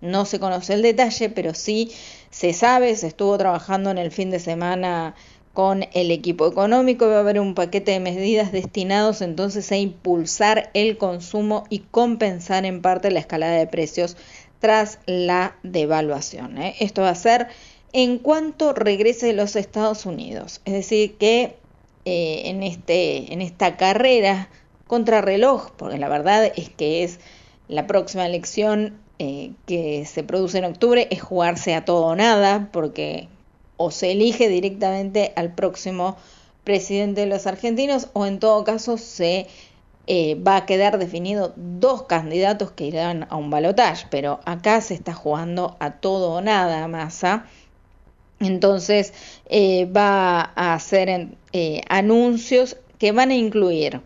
No 0.00 0.24
se 0.24 0.40
conoce 0.40 0.74
el 0.74 0.82
detalle, 0.82 1.30
pero 1.30 1.54
sí 1.54 1.92
se 2.30 2.52
sabe, 2.52 2.96
se 2.96 3.06
estuvo 3.06 3.38
trabajando 3.38 3.90
en 3.90 3.98
el 3.98 4.10
fin 4.10 4.30
de 4.30 4.40
semana 4.40 5.14
con 5.56 5.86
el 5.94 6.10
equipo 6.10 6.46
económico. 6.46 7.08
Va 7.08 7.16
a 7.16 7.20
haber 7.20 7.40
un 7.40 7.54
paquete 7.54 7.92
de 7.92 7.98
medidas 7.98 8.52
destinados 8.52 9.22
entonces 9.22 9.72
a 9.72 9.76
impulsar 9.78 10.68
el 10.74 10.98
consumo 10.98 11.64
y 11.70 11.78
compensar 11.78 12.66
en 12.66 12.82
parte 12.82 13.10
la 13.10 13.20
escalada 13.20 13.54
de 13.54 13.66
precios 13.66 14.18
tras 14.58 14.98
la 15.06 15.56
devaluación. 15.62 16.58
¿eh? 16.58 16.74
Esto 16.78 17.00
va 17.00 17.08
a 17.08 17.14
ser 17.14 17.48
en 17.94 18.18
cuanto 18.18 18.74
regrese 18.74 19.32
los 19.32 19.56
Estados 19.56 20.04
Unidos. 20.04 20.60
Es 20.66 20.74
decir, 20.74 21.16
que 21.16 21.56
eh, 22.04 22.42
en, 22.44 22.62
este, 22.62 23.32
en 23.32 23.40
esta 23.40 23.78
carrera 23.78 24.50
contrarreloj, 24.86 25.70
porque 25.78 25.96
la 25.96 26.10
verdad 26.10 26.52
es 26.54 26.68
que 26.68 27.02
es 27.02 27.18
la 27.66 27.86
próxima 27.86 28.26
elección 28.26 29.00
eh, 29.18 29.52
que 29.64 30.04
se 30.04 30.22
produce 30.22 30.58
en 30.58 30.66
octubre, 30.66 31.08
es 31.10 31.22
jugarse 31.22 31.74
a 31.74 31.86
todo 31.86 32.04
o 32.08 32.14
nada, 32.14 32.68
porque 32.74 33.28
o 33.76 33.90
se 33.90 34.12
elige 34.12 34.48
directamente 34.48 35.32
al 35.36 35.54
próximo 35.54 36.16
presidente 36.64 37.22
de 37.22 37.26
los 37.26 37.46
argentinos 37.46 38.08
o 38.12 38.26
en 38.26 38.40
todo 38.40 38.64
caso 38.64 38.98
se 38.98 39.46
eh, 40.08 40.36
va 40.36 40.56
a 40.56 40.66
quedar 40.66 40.98
definido 40.98 41.52
dos 41.56 42.04
candidatos 42.04 42.70
que 42.70 42.86
irán 42.86 43.26
a 43.28 43.36
un 43.36 43.50
balotaje, 43.50 44.06
pero 44.10 44.40
acá 44.44 44.80
se 44.80 44.94
está 44.94 45.12
jugando 45.12 45.76
a 45.80 45.92
todo 45.92 46.32
o 46.32 46.40
nada 46.40 46.86
Massa. 46.88 47.46
Entonces 48.38 49.12
eh, 49.46 49.86
va 49.86 50.52
a 50.54 50.74
hacer 50.74 51.28
eh, 51.52 51.80
anuncios 51.88 52.76
que 52.98 53.12
van 53.12 53.30
a 53.30 53.34
incluir 53.34 54.02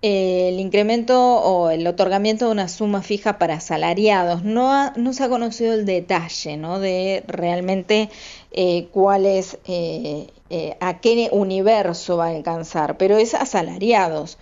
el 0.00 0.60
incremento 0.60 1.20
o 1.20 1.70
el 1.70 1.86
otorgamiento 1.86 2.46
de 2.46 2.52
una 2.52 2.68
suma 2.68 3.02
fija 3.02 3.38
para 3.38 3.54
asalariados. 3.54 4.44
No, 4.44 4.92
no 4.92 5.12
se 5.12 5.24
ha 5.24 5.28
conocido 5.28 5.74
el 5.74 5.86
detalle 5.86 6.56
¿no? 6.56 6.78
de 6.78 7.24
realmente 7.26 8.08
eh, 8.50 8.88
cuál 8.92 9.26
es, 9.26 9.58
eh, 9.66 10.28
eh, 10.50 10.76
a 10.80 11.00
qué 11.00 11.28
universo 11.32 12.16
va 12.16 12.26
a 12.26 12.30
alcanzar, 12.30 12.96
pero 12.96 13.16
es 13.18 13.34
asalariados. 13.34 14.38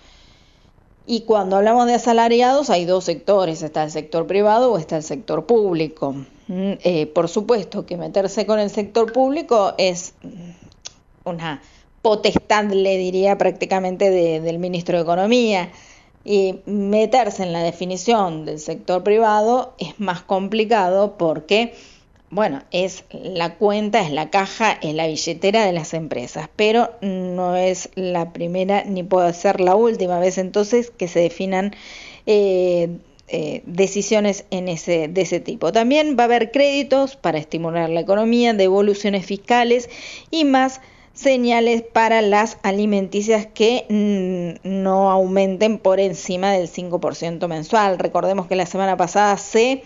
Y 1.05 1.21
cuando 1.21 1.55
hablamos 1.55 1.87
de 1.87 1.93
asalariados 1.93 2.69
hay 2.69 2.85
dos 2.85 3.05
sectores, 3.05 3.61
está 3.61 3.83
el 3.83 3.91
sector 3.91 4.27
privado 4.27 4.73
o 4.73 4.77
está 4.77 4.97
el 4.97 5.03
sector 5.03 5.45
público. 5.45 6.13
Mm, 6.47 6.73
eh, 6.83 7.05
por 7.07 7.29
supuesto 7.29 7.85
que 7.85 7.97
meterse 7.97 8.45
con 8.45 8.59
el 8.59 8.69
sector 8.69 9.11
público 9.13 9.73
es 9.77 10.13
mm, 10.23 11.29
una 11.29 11.61
potestad, 12.01 12.65
le 12.65 12.97
diría 12.97 13.37
prácticamente, 13.37 14.09
de- 14.09 14.39
del 14.41 14.59
ministro 14.59 14.97
de 14.97 15.03
Economía. 15.03 15.71
Y 16.25 16.59
meterse 16.65 17.43
en 17.43 17.53
la 17.53 17.63
definición 17.63 18.43
del 18.45 18.59
sector 18.59 19.01
privado 19.01 19.75
es 19.77 19.97
más 19.97 20.21
complicado 20.23 21.17
porque, 21.17 21.73
bueno, 22.29 22.61
es 22.71 23.05
la 23.11 23.55
cuenta, 23.55 24.01
es 24.01 24.11
la 24.11 24.29
caja, 24.29 24.73
es 24.81 24.93
la 24.93 25.07
billetera 25.07 25.65
de 25.65 25.71
las 25.71 25.93
empresas, 25.93 26.49
pero 26.55 26.91
no 27.01 27.55
es 27.55 27.89
la 27.95 28.33
primera 28.33 28.83
ni 28.83 29.03
puede 29.03 29.33
ser 29.33 29.61
la 29.61 29.75
última 29.75 30.19
vez 30.19 30.37
entonces 30.37 30.91
que 30.91 31.07
se 31.07 31.19
definan 31.19 31.73
eh, 32.25 32.89
eh, 33.29 33.61
decisiones 33.65 34.45
en 34.51 34.67
ese, 34.67 35.07
de 35.07 35.21
ese 35.21 35.39
tipo. 35.39 35.71
También 35.71 36.17
va 36.17 36.23
a 36.23 36.25
haber 36.25 36.51
créditos 36.51 37.15
para 37.15 37.37
estimular 37.37 37.89
la 37.89 38.01
economía, 38.01 38.53
devoluciones 38.53 39.25
fiscales 39.25 39.89
y 40.29 40.43
más 40.43 40.81
señales 41.13 41.81
para 41.81 42.21
las 42.21 42.57
alimenticias 42.61 43.47
que 43.47 43.85
mm, 43.89 44.69
no 44.83 45.09
aumenten 45.11 45.79
por 45.79 45.99
encima 45.99 46.51
del 46.51 46.69
5% 46.69 47.47
mensual. 47.47 47.99
Recordemos 47.99 48.47
que 48.47 48.55
la 48.55 48.65
semana 48.65 48.97
pasada 48.97 49.37
se 49.37 49.83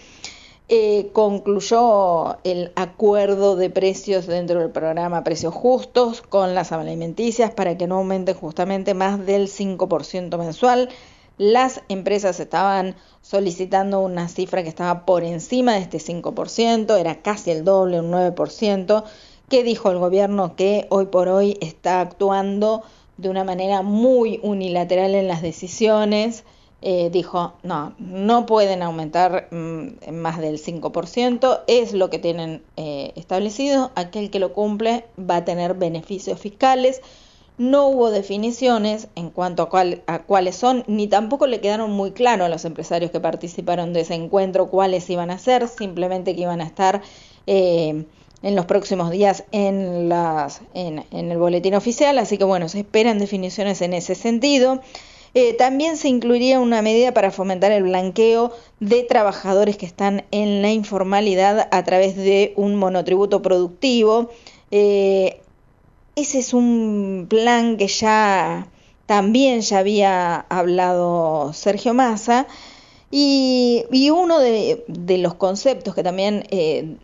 eh, 0.74 1.10
concluyó 1.12 2.38
el 2.46 2.72
acuerdo 2.78 3.58
de 3.58 3.70
precios 3.70 4.26
dentro 4.26 4.62
del 4.62 4.70
programa 4.70 5.22
Precios 5.22 5.54
Justos 5.54 6.22
con 6.22 6.56
las 6.56 6.72
alimenticias 6.72 7.52
para 7.52 7.78
que 7.78 7.88
no 7.88 7.98
aumente 7.98 8.34
justamente 8.34 8.94
más 8.94 9.26
del 9.26 9.50
5% 9.50 10.38
mensual. 10.38 10.88
Las 11.38 11.82
empresas 11.90 12.40
estaban 12.40 12.96
solicitando 13.22 14.00
una 14.00 14.30
cifra 14.30 14.64
que 14.64 14.70
estaba 14.70 15.06
por 15.06 15.26
encima 15.26 15.74
de 15.74 15.80
este 15.80 15.98
5%, 15.98 16.98
era 16.98 17.22
casi 17.22 17.52
el 17.52 17.66
doble, 17.66 18.00
un 18.00 18.10
9%, 18.10 19.04
que 19.50 19.64
dijo 19.66 19.92
el 19.92 19.98
gobierno 19.98 20.56
que 20.56 20.88
hoy 20.90 21.08
por 21.08 21.28
hoy 21.28 21.58
está 21.60 22.00
actuando 22.00 22.82
de 23.18 23.28
una 23.28 23.44
manera 23.44 23.82
muy 23.82 24.40
unilateral 24.42 25.16
en 25.16 25.28
las 25.28 25.42
decisiones. 25.42 26.46
Eh, 26.84 27.12
dijo, 27.12 27.54
no, 27.62 27.94
no 28.00 28.48
pueden 28.48 28.82
aumentar 28.82 29.48
mm, 29.52 30.12
más 30.14 30.40
del 30.40 30.58
5%, 30.58 31.62
es 31.68 31.94
lo 31.94 32.10
que 32.10 32.18
tienen 32.18 32.64
eh, 32.76 33.12
establecido, 33.16 33.92
aquel 33.94 34.32
que 34.32 34.40
lo 34.40 34.52
cumple 34.54 35.06
va 35.20 35.38
a 35.38 35.46
tener 35.46 35.76
beneficios 35.76 36.40
fiscales. 36.40 37.02
No 37.60 37.88
hubo 37.88 38.10
definiciones 38.10 39.10
en 39.16 39.30
cuanto 39.30 39.70
a, 39.72 39.84
a 40.08 40.24
cuáles 40.24 40.56
son, 40.56 40.84
ni 40.88 41.08
tampoco 41.08 41.46
le 41.46 41.62
quedaron 41.62 41.92
muy 41.92 42.14
claros 42.14 42.48
a 42.48 42.50
los 42.50 42.66
empresarios 42.66 43.12
que 43.12 43.20
participaron 43.20 43.94
de 43.94 44.02
ese 44.02 44.16
encuentro 44.16 44.68
cuáles 44.70 45.08
iban 45.08 45.30
a 45.30 45.38
ser, 45.38 45.68
simplemente 45.68 46.34
que 46.34 46.42
iban 46.42 46.62
a 46.62 46.66
estar 46.66 47.04
eh, 47.46 48.06
en 48.42 48.56
los 48.56 48.66
próximos 48.66 49.12
días 49.12 49.44
en, 49.52 50.10
las, 50.10 50.62
en, 50.74 51.06
en 51.12 51.32
el 51.32 51.38
boletín 51.38 51.76
oficial, 51.76 52.18
así 52.18 52.40
que 52.40 52.44
bueno, 52.44 52.68
se 52.70 52.80
esperan 52.80 53.20
definiciones 53.20 53.84
en 53.84 53.94
ese 53.94 54.16
sentido. 54.16 54.82
Eh, 55.34 55.54
también 55.54 55.96
se 55.96 56.10
incluiría 56.10 56.60
una 56.60 56.82
medida 56.82 57.14
para 57.14 57.32
fomentar 57.32 57.72
el 57.72 57.84
blanqueo 57.84 58.52
de 58.82 59.04
trabajadores 59.04 59.78
que 59.78 59.86
están 59.86 60.26
en 60.32 60.62
la 60.62 60.72
informalidad 60.72 61.70
a 61.72 61.84
través 61.86 62.18
de 62.18 62.54
un 62.58 62.76
monotributo 62.76 63.42
productivo. 63.42 64.30
Eh, 64.72 65.40
ese 66.18 66.40
es 66.40 66.54
un 66.54 67.28
plan 67.30 67.78
que 67.78 67.88
ya 67.88 68.68
también 69.06 69.62
ya 69.62 69.80
había 69.80 70.36
hablado 70.50 71.54
Sergio 71.54 71.94
Massa 71.94 72.48
y, 73.10 73.86
uno 74.14 74.40
de, 74.40 74.84
los 75.18 75.34
conceptos 75.36 75.96
que 75.96 76.04
también 76.04 76.44
eh, 76.50 76.98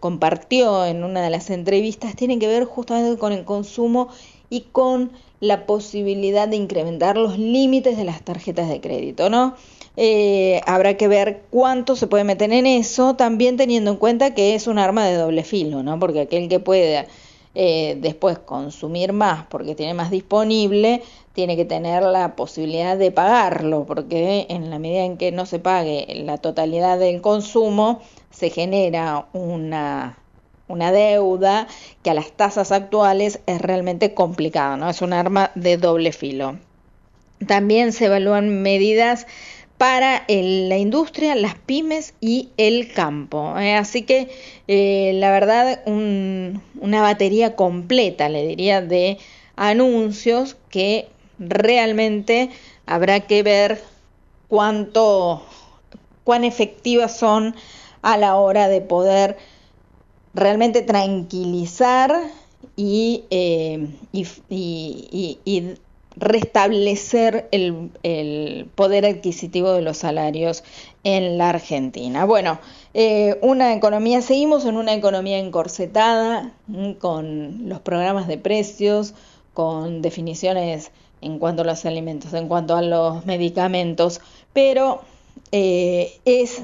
compartió 0.00 0.84
en 0.84 1.04
una 1.04 1.22
de 1.22 1.30
las 1.30 1.50
entrevistas 1.50 2.16
tiene 2.16 2.40
que 2.40 2.48
ver 2.48 2.64
justamente 2.64 3.18
con 3.18 3.32
el 3.32 3.44
consumo 3.44 4.08
y 4.50 4.62
con 4.72 5.12
la 5.40 5.66
posibilidad 5.66 6.48
de 6.48 6.56
incrementar 6.56 7.16
los 7.16 7.38
límites 7.38 7.96
de 7.96 8.04
las 8.04 8.22
tarjetas 8.22 8.68
de 8.68 8.80
crédito, 8.80 9.30
¿no? 9.30 9.54
Eh, 9.96 10.60
habrá 10.66 10.96
que 10.96 11.08
ver 11.08 11.42
cuánto 11.50 11.96
se 11.96 12.06
puede 12.06 12.24
meter 12.24 12.52
en 12.52 12.66
eso, 12.66 13.14
también 13.14 13.56
teniendo 13.56 13.90
en 13.90 13.96
cuenta 13.96 14.34
que 14.34 14.54
es 14.54 14.66
un 14.66 14.78
arma 14.78 15.04
de 15.06 15.16
doble 15.16 15.44
filo, 15.44 15.82
¿no? 15.82 15.98
Porque 15.98 16.20
aquel 16.20 16.48
que 16.48 16.60
puede 16.60 17.06
eh, 17.54 17.96
después 18.00 18.38
consumir 18.38 19.12
más 19.12 19.46
porque 19.46 19.74
tiene 19.74 19.94
más 19.94 20.10
disponible, 20.10 21.02
tiene 21.32 21.56
que 21.56 21.64
tener 21.64 22.02
la 22.04 22.36
posibilidad 22.36 22.96
de 22.96 23.10
pagarlo, 23.10 23.84
porque 23.86 24.46
en 24.48 24.70
la 24.70 24.78
medida 24.78 25.04
en 25.04 25.16
que 25.16 25.32
no 25.32 25.46
se 25.46 25.58
pague 25.58 26.06
la 26.24 26.38
totalidad 26.38 26.98
del 26.98 27.20
consumo, 27.20 28.00
se 28.30 28.50
genera 28.50 29.26
una, 29.32 30.18
una 30.68 30.92
deuda 30.92 31.66
que 32.02 32.10
a 32.10 32.14
las 32.14 32.30
tasas 32.32 32.72
actuales 32.72 33.40
es 33.46 33.60
realmente 33.60 34.14
complicada, 34.14 34.76
¿no? 34.76 34.88
Es 34.90 35.02
un 35.02 35.12
arma 35.12 35.50
de 35.54 35.76
doble 35.76 36.12
filo. 36.12 36.58
También 37.46 37.92
se 37.92 38.06
evalúan 38.06 38.62
medidas 38.62 39.26
para 39.78 40.24
el- 40.28 40.68
la 40.68 40.76
industria, 40.76 41.34
las 41.36 41.54
pymes 41.54 42.14
y 42.20 42.48
el 42.56 42.92
campo. 42.92 43.56
¿eh? 43.58 43.74
Así 43.76 44.02
que 44.02 44.28
eh, 44.66 45.12
la 45.14 45.30
verdad 45.30 45.80
un- 45.86 46.60
una 46.80 47.00
batería 47.02 47.54
completa, 47.56 48.28
le 48.28 48.46
diría, 48.46 48.82
de 48.82 49.18
anuncios 49.56 50.56
que 50.68 51.08
realmente 51.38 52.50
habrá 52.86 53.20
que 53.20 53.42
ver 53.44 53.80
cuánto, 54.48 55.42
cuán 56.24 56.44
efectivas 56.44 57.16
son 57.16 57.54
a 58.02 58.16
la 58.16 58.34
hora 58.36 58.68
de 58.68 58.80
poder 58.80 59.36
realmente 60.34 60.82
tranquilizar 60.82 62.14
y, 62.76 63.24
eh, 63.30 63.88
restablecer 66.16 67.48
el, 67.52 68.70
poder 68.74 69.06
adquisitivo 69.06 69.72
de 69.72 69.82
los 69.82 69.98
salarios 69.98 70.64
en 71.04 71.38
la 71.38 71.50
Argentina. 71.50 72.24
Bueno, 72.24 72.58
eh, 72.94 73.38
una 73.42 73.74
economía, 73.74 74.20
seguimos 74.22 74.64
en 74.64 74.76
una 74.76 74.94
economía 74.94 75.38
encorsetada, 75.38 76.52
con 76.98 77.68
los 77.68 77.80
programas 77.80 78.26
de 78.26 78.38
precios, 78.38 79.14
con 79.54 80.02
definiciones 80.02 80.90
en 81.20 81.38
cuanto 81.38 81.62
a 81.62 81.64
los 81.64 81.84
alimentos, 81.84 82.32
en 82.32 82.48
cuanto 82.48 82.76
a 82.76 82.82
los 82.82 83.26
medicamentos, 83.26 84.20
pero 84.52 85.00
eh, 85.52 86.18
es 86.24 86.62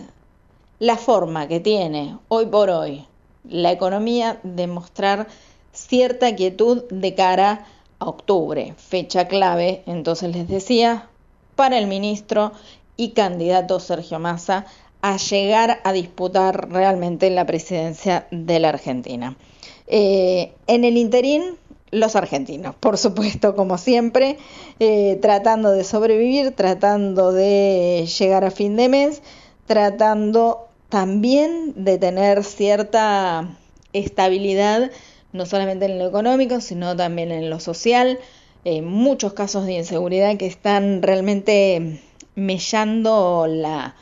la 0.78 0.96
forma 0.96 1.48
que 1.48 1.60
tiene 1.60 2.18
hoy 2.28 2.46
por 2.46 2.70
hoy 2.70 3.06
la 3.48 3.72
economía 3.72 4.40
de 4.42 4.66
mostrar 4.66 5.28
cierta 5.72 6.34
quietud 6.34 6.84
de 6.90 7.14
cara 7.14 7.66
a 7.98 8.08
octubre, 8.08 8.74
fecha 8.76 9.28
clave, 9.28 9.82
entonces 9.86 10.34
les 10.34 10.48
decía, 10.48 11.08
para 11.54 11.78
el 11.78 11.86
ministro 11.86 12.52
y 12.96 13.10
candidato 13.10 13.80
Sergio 13.80 14.18
Massa 14.18 14.66
a 15.02 15.16
llegar 15.16 15.80
a 15.84 15.92
disputar 15.92 16.70
realmente 16.70 17.28
la 17.30 17.44
presidencia 17.44 18.26
de 18.30 18.58
la 18.58 18.70
Argentina. 18.70 19.36
Eh, 19.86 20.54
en 20.66 20.84
el 20.84 20.96
interín, 20.96 21.58
los 21.90 22.16
argentinos, 22.16 22.74
por 22.74 22.98
supuesto, 22.98 23.54
como 23.54 23.78
siempre, 23.78 24.38
eh, 24.80 25.18
tratando 25.20 25.70
de 25.70 25.84
sobrevivir, 25.84 26.52
tratando 26.52 27.32
de 27.32 28.08
llegar 28.18 28.44
a 28.44 28.50
fin 28.50 28.76
de 28.76 28.88
mes, 28.88 29.22
tratando 29.66 30.68
también 30.94 31.72
de 31.84 31.98
tener 31.98 32.44
cierta 32.44 33.48
estabilidad 33.92 34.92
no 35.32 35.44
solamente 35.44 35.86
en 35.86 35.98
lo 35.98 36.06
económico, 36.06 36.60
sino 36.60 36.94
también 36.94 37.32
en 37.32 37.50
lo 37.50 37.58
social. 37.58 38.20
Eh, 38.64 38.80
muchos 38.80 39.32
casos 39.32 39.66
de 39.66 39.72
inseguridad 39.72 40.36
que 40.36 40.46
están 40.46 41.02
realmente 41.02 42.00
mellando 42.36 43.48
la, 43.48 43.96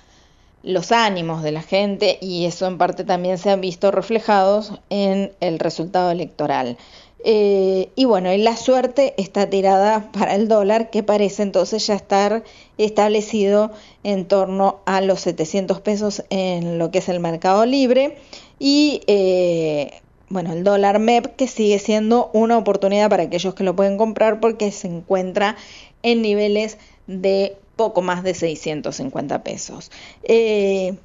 los 0.62 0.93
ánimos 0.93 1.43
de 1.43 1.53
la 1.53 1.62
gente 1.62 2.18
y 2.20 2.45
eso 2.45 2.66
en 2.66 2.76
parte 2.76 3.05
también 3.05 3.38
se 3.38 3.49
han 3.49 3.62
visto 3.62 3.90
reflejados 3.90 4.74
en 4.90 5.32
el 5.40 5.61
resultado 5.61 6.11
electoral. 6.11 6.76
Eh, 7.24 7.90
y 7.94 8.04
bueno, 8.04 8.32
y 8.32 8.38
la 8.38 8.56
suerte 8.56 9.14
está 9.16 9.48
tirada 9.48 10.10
para 10.12 10.34
el 10.34 10.48
dólar, 10.48 10.90
que 10.90 11.02
parece 11.02 11.42
entonces 11.42 11.86
ya 11.86 11.94
estar 11.94 12.42
establecido 12.78 13.70
en 14.02 14.26
torno 14.26 14.80
a 14.86 15.00
los 15.00 15.20
700 15.20 15.80
pesos 15.80 16.24
en 16.30 16.78
lo 16.78 16.90
que 16.90 16.98
es 16.98 17.08
el 17.08 17.20
mercado 17.20 17.64
libre. 17.66 18.16
Y 18.58 19.02
eh, 19.06 20.00
bueno, 20.28 20.52
el 20.52 20.64
dólar 20.64 20.98
MEP, 20.98 21.36
que 21.36 21.46
sigue 21.46 21.78
siendo 21.78 22.30
una 22.32 22.58
oportunidad 22.58 23.10
para 23.10 23.24
aquellos 23.24 23.54
que 23.54 23.64
lo 23.64 23.76
pueden 23.76 23.98
comprar 23.98 24.40
porque 24.40 24.72
se 24.72 24.88
encuentra 24.88 25.56
en 26.02 26.22
niveles 26.22 26.78
de 27.06 27.56
poco 27.76 28.02
más 28.02 28.22
de 28.22 28.34
650 28.34 29.42
pesos. 29.42 29.90
Eh, 30.24 30.96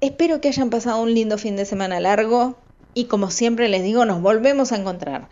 espero 0.00 0.40
que 0.40 0.48
hayan 0.48 0.70
pasado 0.70 1.02
un 1.02 1.14
lindo 1.14 1.38
fin 1.38 1.56
de 1.56 1.64
semana 1.64 2.00
largo 2.00 2.56
y 2.94 3.04
como 3.04 3.30
siempre 3.30 3.68
les 3.68 3.82
digo, 3.82 4.04
nos 4.04 4.20
volvemos 4.22 4.72
a 4.72 4.76
encontrar 4.76 5.28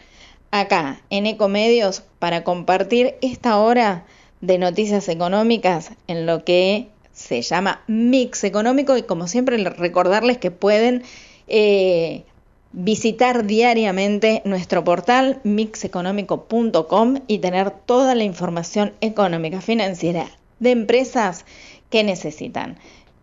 acá 0.50 1.00
en 1.10 1.26
Ecomedios 1.26 2.02
para 2.18 2.44
compartir 2.44 3.16
esta 3.20 3.58
hora 3.58 4.04
de 4.40 4.58
noticias 4.58 5.08
económicas 5.08 5.92
en 6.06 6.26
lo 6.26 6.44
que 6.44 6.88
se 7.12 7.42
llama 7.42 7.82
Mix 7.86 8.44
Económico 8.44 8.96
y 8.96 9.02
como 9.02 9.26
siempre 9.26 9.56
recordarles 9.56 10.38
que 10.38 10.50
pueden 10.50 11.02
eh, 11.48 12.24
visitar 12.72 13.46
diariamente 13.46 14.42
nuestro 14.44 14.84
portal 14.84 15.40
mixeconómico.com 15.44 17.20
y 17.26 17.38
tener 17.38 17.70
toda 17.70 18.14
la 18.14 18.24
información 18.24 18.92
económica 19.00 19.62
financiera 19.62 20.26
de 20.58 20.72
empresas 20.72 21.46
que 21.90 22.04
necesitan. 22.04 22.76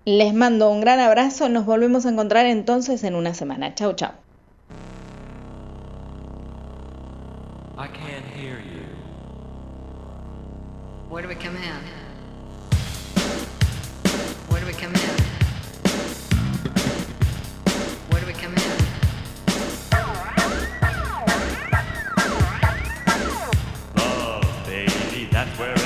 Les 0.06 0.34
mando 0.34 0.70
un 0.72 0.82
gran 0.82 1.00
abrazo, 1.00 1.50
nos 1.50 1.66
volvemos 1.66 2.06
a 2.06 2.10
encontrar 2.10 2.46
entonces 2.46 3.04
en 3.04 3.16
una 3.16 3.34
semana. 3.34 3.76
Chau, 3.76 3.94
chau. 3.94 4.12
I 7.76 7.88
can't 7.88 8.24
hear 8.24 8.60
you. 8.60 8.86
Where 11.10 11.24
do 11.24 11.28
we 11.28 11.34
come 11.34 11.56
in? 11.56 11.82
Where 14.48 14.60
do 14.60 14.68
we 14.68 14.74
come 14.74 14.94
in? 14.94 15.00
Where 18.12 18.22
do 18.22 18.28
we 18.28 18.34
come 18.34 18.54
in? 18.54 18.78
Oh, 23.98 24.42
baby, 24.68 25.28
that's 25.32 25.58
where. 25.58 25.83